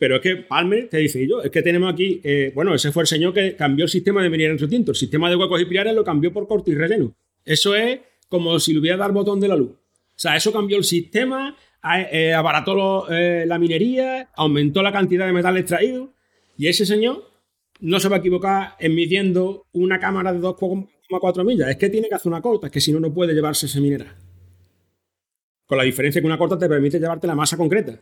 [0.00, 3.02] Pero es que Palmer te dice yo, es que tenemos aquí, eh, bueno, ese fue
[3.02, 4.64] el señor que cambió el sistema de minería en su.
[4.64, 7.14] El sistema de huecos y pilares lo cambió por corto y relleno.
[7.44, 9.72] Eso es como si le hubiera dado el botón de la luz.
[9.72, 9.76] O
[10.16, 11.54] sea, eso cambió el sistema,
[12.10, 16.14] eh, abarató eh, la minería, aumentó la cantidad de metal extraído.
[16.56, 17.30] Y ese señor
[17.80, 21.68] no se va a equivocar en midiendo una cámara de 2,4 millas.
[21.68, 23.82] Es que tiene que hacer una corta, es que si no, no puede llevarse ese
[23.82, 24.16] mineral.
[25.66, 28.00] Con la diferencia que una corta te permite llevarte la masa concreta.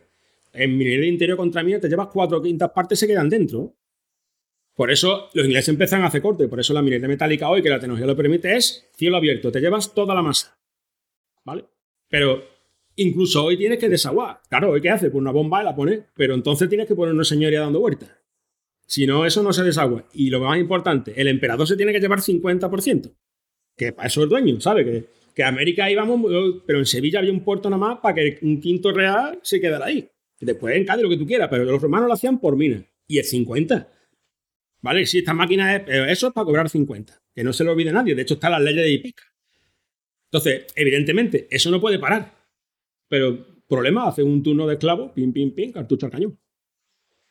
[0.53, 3.75] En minería de interior contra mina te llevas cuatro quintas partes se quedan dentro.
[4.73, 6.47] Por eso los ingleses empiezan a hacer corte.
[6.47, 9.51] Por eso la minería metálica hoy, que la tecnología lo permite, es cielo abierto.
[9.51, 10.57] Te llevas toda la masa.
[11.43, 11.65] ¿Vale?
[12.07, 12.43] Pero
[12.95, 14.41] incluso hoy tienes que desaguar.
[14.49, 15.09] Claro, hoy qué hace?
[15.09, 16.03] Pues una bomba y la pones.
[16.15, 18.09] Pero entonces tienes que poner una señoría dando vueltas.
[18.87, 20.07] Si no, eso no se desagua.
[20.13, 23.13] Y lo más importante, el emperador se tiene que llevar 50%.
[23.75, 24.83] Que para eso es dueño, ¿sabe?
[24.83, 26.21] Que, que América íbamos,
[26.65, 29.85] pero en Sevilla había un puerto nada más para que un quinto real se quedara
[29.85, 30.09] ahí.
[30.39, 32.83] Después en Cádiz lo que tú quieras, pero los romanos lo hacían por mina.
[33.07, 33.91] Y el 50.
[34.81, 35.05] ¿Vale?
[35.05, 35.83] Si esta máquina es.
[35.87, 37.21] Eso es para cobrar 50.
[37.35, 38.15] Que no se lo olvide nadie.
[38.15, 39.23] De hecho, está la ley de Ipica.
[40.31, 42.33] Entonces, evidentemente, eso no puede parar.
[43.07, 46.39] Pero, problema, hace un turno de esclavo, pim, pim, pim, cartucho al cañón.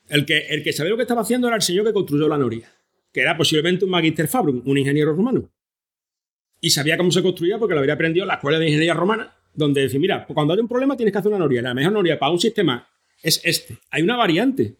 [0.09, 2.39] El que, el que sabía lo que estaba haciendo era el señor que construyó la
[2.39, 2.73] noria,
[3.13, 5.53] que era posiblemente un magister fabrum, un ingeniero romano.
[6.61, 9.37] Y sabía cómo se construía porque lo había aprendido en la escuela de ingeniería romana,
[9.55, 11.63] donde decía, mira, cuando hay un problema tienes que hacer una noria.
[11.63, 12.89] La mejor noria para un sistema
[13.23, 13.79] es este.
[13.91, 14.77] Hay una variante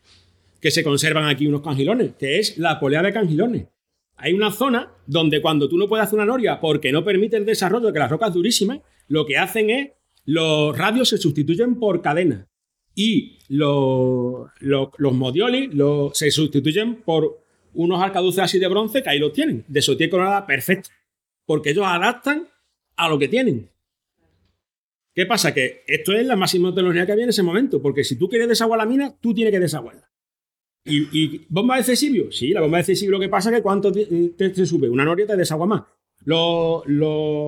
[0.61, 3.67] que se conservan aquí unos cangilones, que es la polea de cangilones.
[4.17, 7.47] Hay una zona donde cuando tú no puedes hacer una noria porque no permite el
[7.47, 9.91] desarrollo, que las rocas durísimas, lo que hacen es
[10.25, 12.47] los radios se sustituyen por cadenas
[12.95, 14.91] y los, los,
[16.13, 17.41] se sustituyen por
[17.73, 20.91] unos arcaduces así de bronce que ahí los tienen, de sotier coronada perfecto,
[21.47, 22.49] porque ellos adaptan
[22.97, 23.71] a lo que tienen.
[25.19, 25.53] ¿Qué pasa?
[25.53, 28.47] Que esto es la máxima tecnología que había en ese momento, porque si tú quieres
[28.47, 30.09] desaguar la mina, tú tienes que desaguarla.
[30.85, 32.31] ¿Y, bomba de cesibio?
[32.31, 35.27] Sí, la bomba de cesibio lo que pasa es que cuánto te sube, una noria
[35.27, 35.83] te desagua más.
[36.25, 36.85] Los,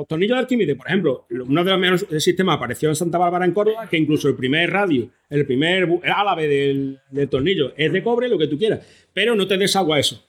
[0.09, 3.53] tornillos de Arquímedes, por ejemplo, uno de los mejores sistemas apareció en Santa Bárbara, en
[3.53, 8.37] Córdoba, que incluso el primer radio, el primer álave del, tornillo es de cobre, lo
[8.37, 10.29] que tú quieras, pero no te desagua eso.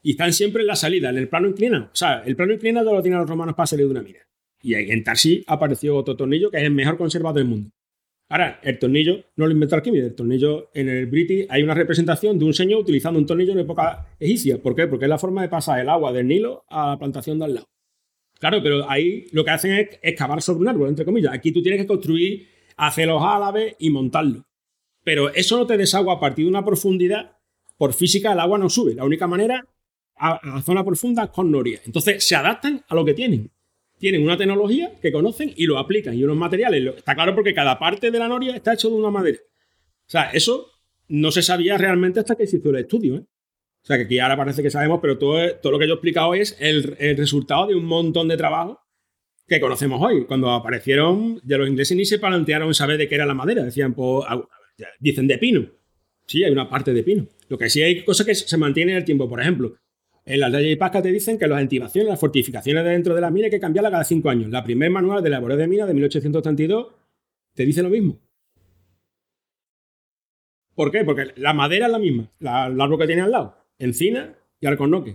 [0.00, 1.90] Y están siempre en la salida, en el plano inclinado.
[1.92, 4.20] O sea, el plano inclinado lo tienen los romanos para salir de una mina.
[4.62, 7.70] Y en Tarsi apareció otro tornillo que es el mejor conservado del mundo.
[8.28, 10.06] Ahora, el tornillo no lo inventó Arquímedes.
[10.06, 13.58] El tornillo en el British hay una representación de un señor utilizando un tornillo en
[13.58, 14.62] época egipcia.
[14.62, 14.86] ¿Por qué?
[14.86, 17.54] Porque es la forma de pasar el agua del Nilo a la plantación de al
[17.54, 17.66] lado.
[18.38, 21.34] Claro, pero ahí lo que hacen es excavar sobre un árbol, entre comillas.
[21.34, 24.46] Aquí tú tienes que construir, hacer los álabes y montarlo.
[25.02, 27.36] Pero eso no te desagua a partir de una profundidad.
[27.76, 28.94] Por física, el agua no sube.
[28.94, 29.66] La única manera
[30.16, 31.80] a, a zona profunda es con noria.
[31.84, 33.50] Entonces se adaptan a lo que tienen
[34.00, 36.96] tienen una tecnología que conocen y lo aplican y unos materiales.
[36.96, 39.38] Está claro porque cada parte de la noria está hecho de una madera.
[39.42, 40.68] O sea, eso
[41.08, 43.16] no se sabía realmente hasta que se hizo el estudio.
[43.16, 43.20] ¿eh?
[43.82, 45.96] O sea, que aquí ahora parece que sabemos, pero todo, todo lo que yo he
[45.96, 48.80] explicado es el, resultado de un montón de trabajo
[49.46, 50.24] que conocemos hoy.
[50.24, 53.62] Cuando aparecieron, de los ingleses ni se plantearon saber de qué era la madera.
[53.62, 54.24] Decían, pues,
[54.98, 55.66] dicen de pino.
[56.26, 57.28] Sí, hay una parte de pino.
[57.50, 59.28] Lo que sí hay cosas que se mantienen en el tiempo.
[59.28, 59.74] Por ejemplo,
[60.24, 63.30] en las leyes Pasca te dicen que las activaciones, las fortificaciones de dentro de la
[63.30, 64.50] mina hay que cambiarla cada cinco años.
[64.50, 66.88] La primer manual de labores de mina de 1832
[67.54, 68.20] te dice lo mismo.
[70.74, 71.04] ¿Por qué?
[71.04, 74.66] Porque la madera es la misma, la, el árbol que tiene al lado, encina y
[74.66, 75.14] alcornoque.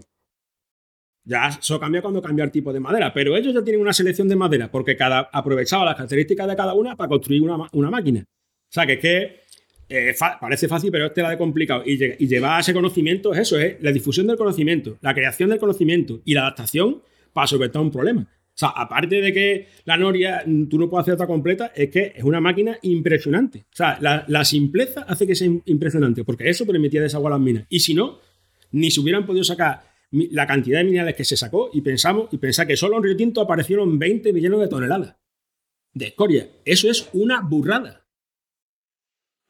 [1.24, 4.28] Ya eso cambia cuando cambia el tipo de madera, pero ellos ya tienen una selección
[4.28, 8.22] de madera porque cada aprovechaba las características de cada una para construir una, una máquina.
[8.22, 9.42] O sea, que es que
[9.90, 11.84] eh, parece fácil, pero este la de complicado.
[11.86, 15.60] Y, y, llevar ese conocimiento es eso, es la difusión del conocimiento, la creación del
[15.60, 17.02] conocimiento y la adaptación
[17.34, 18.28] para solventar un problema.
[18.56, 21.90] O sea, aparte de que la noria mm, tú no puedes hacer otra completa, es
[21.90, 23.66] que es una máquina impresionante.
[23.70, 27.66] O sea, la, simpleza hace que sea impresionante, porque eso permitía desaguar las minas.
[27.70, 28.20] Y si no,
[28.72, 29.82] ni se hubieran podido sacar
[30.12, 33.18] la cantidad de minerales que se sacó y pensamos y pensar que solo en Río
[33.18, 35.16] Tinto aparecieron 20 millones de toneladas
[35.94, 36.48] de escoria.
[36.64, 38.05] Eso es una burrada.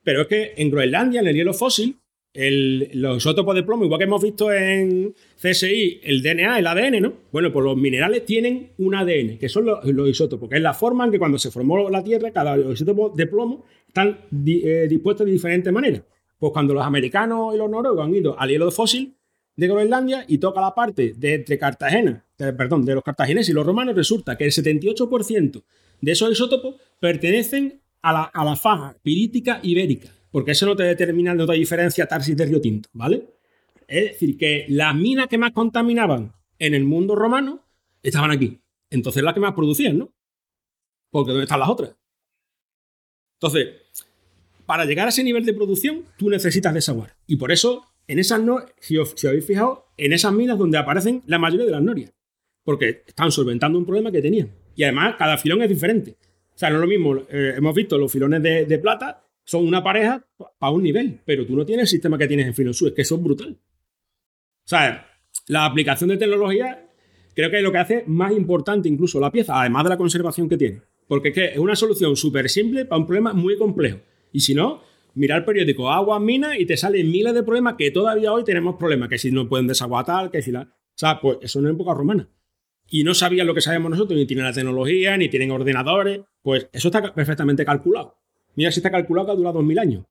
[0.06, 1.98] Pero es que en Groenlandia, en el hielo fósil,
[2.36, 7.14] los isótopos de plomo, igual que hemos visto en CSI, el DNA, el ADN, ¿no?
[7.32, 11.06] Bueno, pues los minerales tienen un ADN, que son los, isótopos, que es la forma
[11.06, 15.32] en que cuando se formó la Tierra, cada isótopo de plomo están eh, dispuestos de
[15.32, 16.04] diferentes maneras.
[16.38, 19.16] Pues cuando los americanos y los noruegos han ido al hielo fósil,
[19.56, 23.66] de Groenlandia y toca la parte de entre Cartagena, perdón, de los cartagineses y los
[23.66, 25.64] romanos, resulta que el 78%
[26.02, 30.84] de esos isótopos pertenecen a la, a la faja pirítica ibérica, porque eso no te
[30.84, 33.26] determina, no te diferencia Tarsis de Río Tinto, ¿vale?
[33.88, 37.66] Es decir, que las minas que más contaminaban en el mundo romano
[38.04, 38.62] estaban aquí.
[38.92, 40.14] Entonces las que más producían, ¿no?
[41.10, 41.96] Porque ¿dónde están las otras?
[43.40, 43.70] Entonces,
[44.68, 47.16] para llegar a ese nivel de producción, tú necesitas desaguar.
[47.26, 50.78] Y por eso, en esas no, si os, si habéis fijado, en esas minas donde
[50.78, 52.14] aparecen la mayoría de las norias.
[52.64, 54.52] Porque están solventando un problema que tenían.
[54.76, 56.18] Y además, cada filón es diferente.
[56.56, 57.16] O sea, no es lo mismo.
[57.30, 60.26] eh, hemos visto los filones de, plata, son una pareja
[60.58, 61.20] para un nivel.
[61.26, 62.88] Pero tú no tienes el sistema que tienes en filón sur.
[62.90, 63.58] Es que eso es brutal.
[63.60, 65.06] O sea,
[65.48, 66.90] la aplicación de tecnología
[67.36, 70.48] creo que es lo que hace más importante incluso la pieza, además de la conservación
[70.48, 70.82] que tiene.
[71.08, 74.00] Porque es que es una solución súper simple para un problema muy complejo.
[74.32, 74.82] Y si no,
[75.14, 78.78] mira el periódico Agua, Minas y te salen miles de problemas que todavía hoy tenemos
[78.78, 79.10] problemas.
[79.10, 80.62] Que si no pueden desaguar tal, que si la...
[80.62, 82.30] O sea, pues eso no es época romana.
[82.90, 86.22] Y no sabían lo que sabemos nosotros, ni tienen la tecnología, ni tienen ordenadores.
[86.42, 88.18] Pues eso está perfectamente calculado.
[88.56, 90.06] Mira si está calculado que ha durado 2000 años.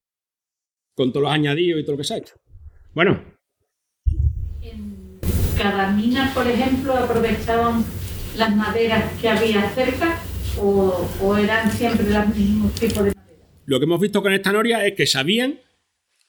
[0.94, 2.34] Con todos los añadidos y todo lo que se ha hecho.
[2.92, 3.22] Bueno,
[4.62, 5.18] En
[5.56, 7.84] cada mina, por ejemplo, aprovechaban
[8.36, 10.18] las maderas que había cerca
[10.60, 13.46] o, o eran siempre los mismos tipos de madera.
[13.66, 15.60] Lo que hemos visto con esta noria es que sabían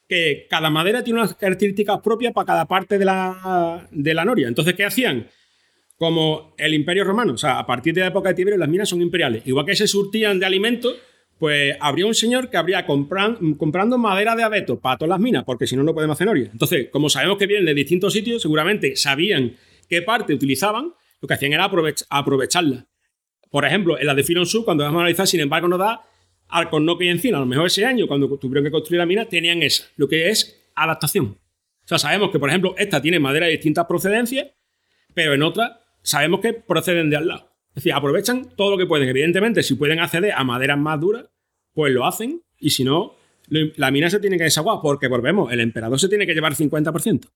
[0.08, 4.48] que cada madera tiene unas características propias para cada parte de la, de la noria.
[4.48, 5.28] Entonces, ¿qué hacían?
[5.98, 8.90] Como el Imperio Romano, o sea, a partir de la época de Tiberio las minas
[8.90, 9.44] son imperiales.
[9.46, 10.96] Igual que se surtían de alimentos,
[11.40, 15.44] pues habría un señor que habría compran- comprando madera de abeto para todas las minas,
[15.46, 16.36] porque si no, no podemos hacer.
[16.52, 19.56] Entonces, como sabemos que vienen de distintos sitios, seguramente sabían
[19.90, 22.88] qué parte utilizaban, lo que hacían era aprovech- aprovecharla.
[23.50, 26.02] Por ejemplo, en la de Filon Sur, cuando vamos a analizar, sin embargo, nos da
[26.50, 27.38] Alcornoque y Encina.
[27.38, 30.30] A lo mejor ese año, cuando tuvieron que construir la mina, tenían esa, lo que
[30.30, 31.26] es adaptación.
[31.28, 34.48] O sea, sabemos que, por ejemplo, esta tiene madera de distintas procedencias,
[35.14, 37.52] pero en otra sabemos que proceden de al lado.
[37.70, 39.10] Es decir, aprovechan todo lo que pueden.
[39.10, 41.26] Evidentemente, si pueden acceder a maderas más duras,
[41.74, 43.16] pues lo hacen, y si no,
[43.50, 47.30] la mina se tiene que desaguar, porque volvemos, el emperador se tiene que llevar 50%.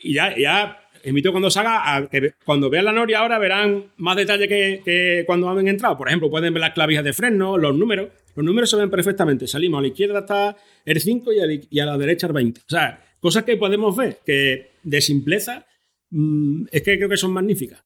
[0.00, 4.16] Y ya, ya invito cuando salga, a que cuando vean la noria ahora verán más
[4.16, 5.96] detalle que, que cuando han entrado.
[5.96, 8.08] Por ejemplo, pueden ver las clavijas de freno, los números.
[8.34, 9.46] Los números se ven perfectamente.
[9.46, 11.30] Salimos a la izquierda está el 5
[11.70, 12.60] y a la, derecha el 20.
[12.60, 15.66] O sea, cosas que podemos ver que de simpleza
[16.10, 17.84] Mm, es que creo que son magníficas.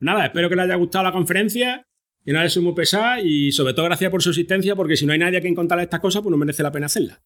[0.00, 1.86] Nada, espero que les haya gustado la conferencia.
[2.24, 5.12] Y nada, soy muy pesada y sobre todo gracias por su asistencia, porque si no
[5.12, 7.20] hay nadie a quien contarle estas cosas, pues no merece la pena hacerlas.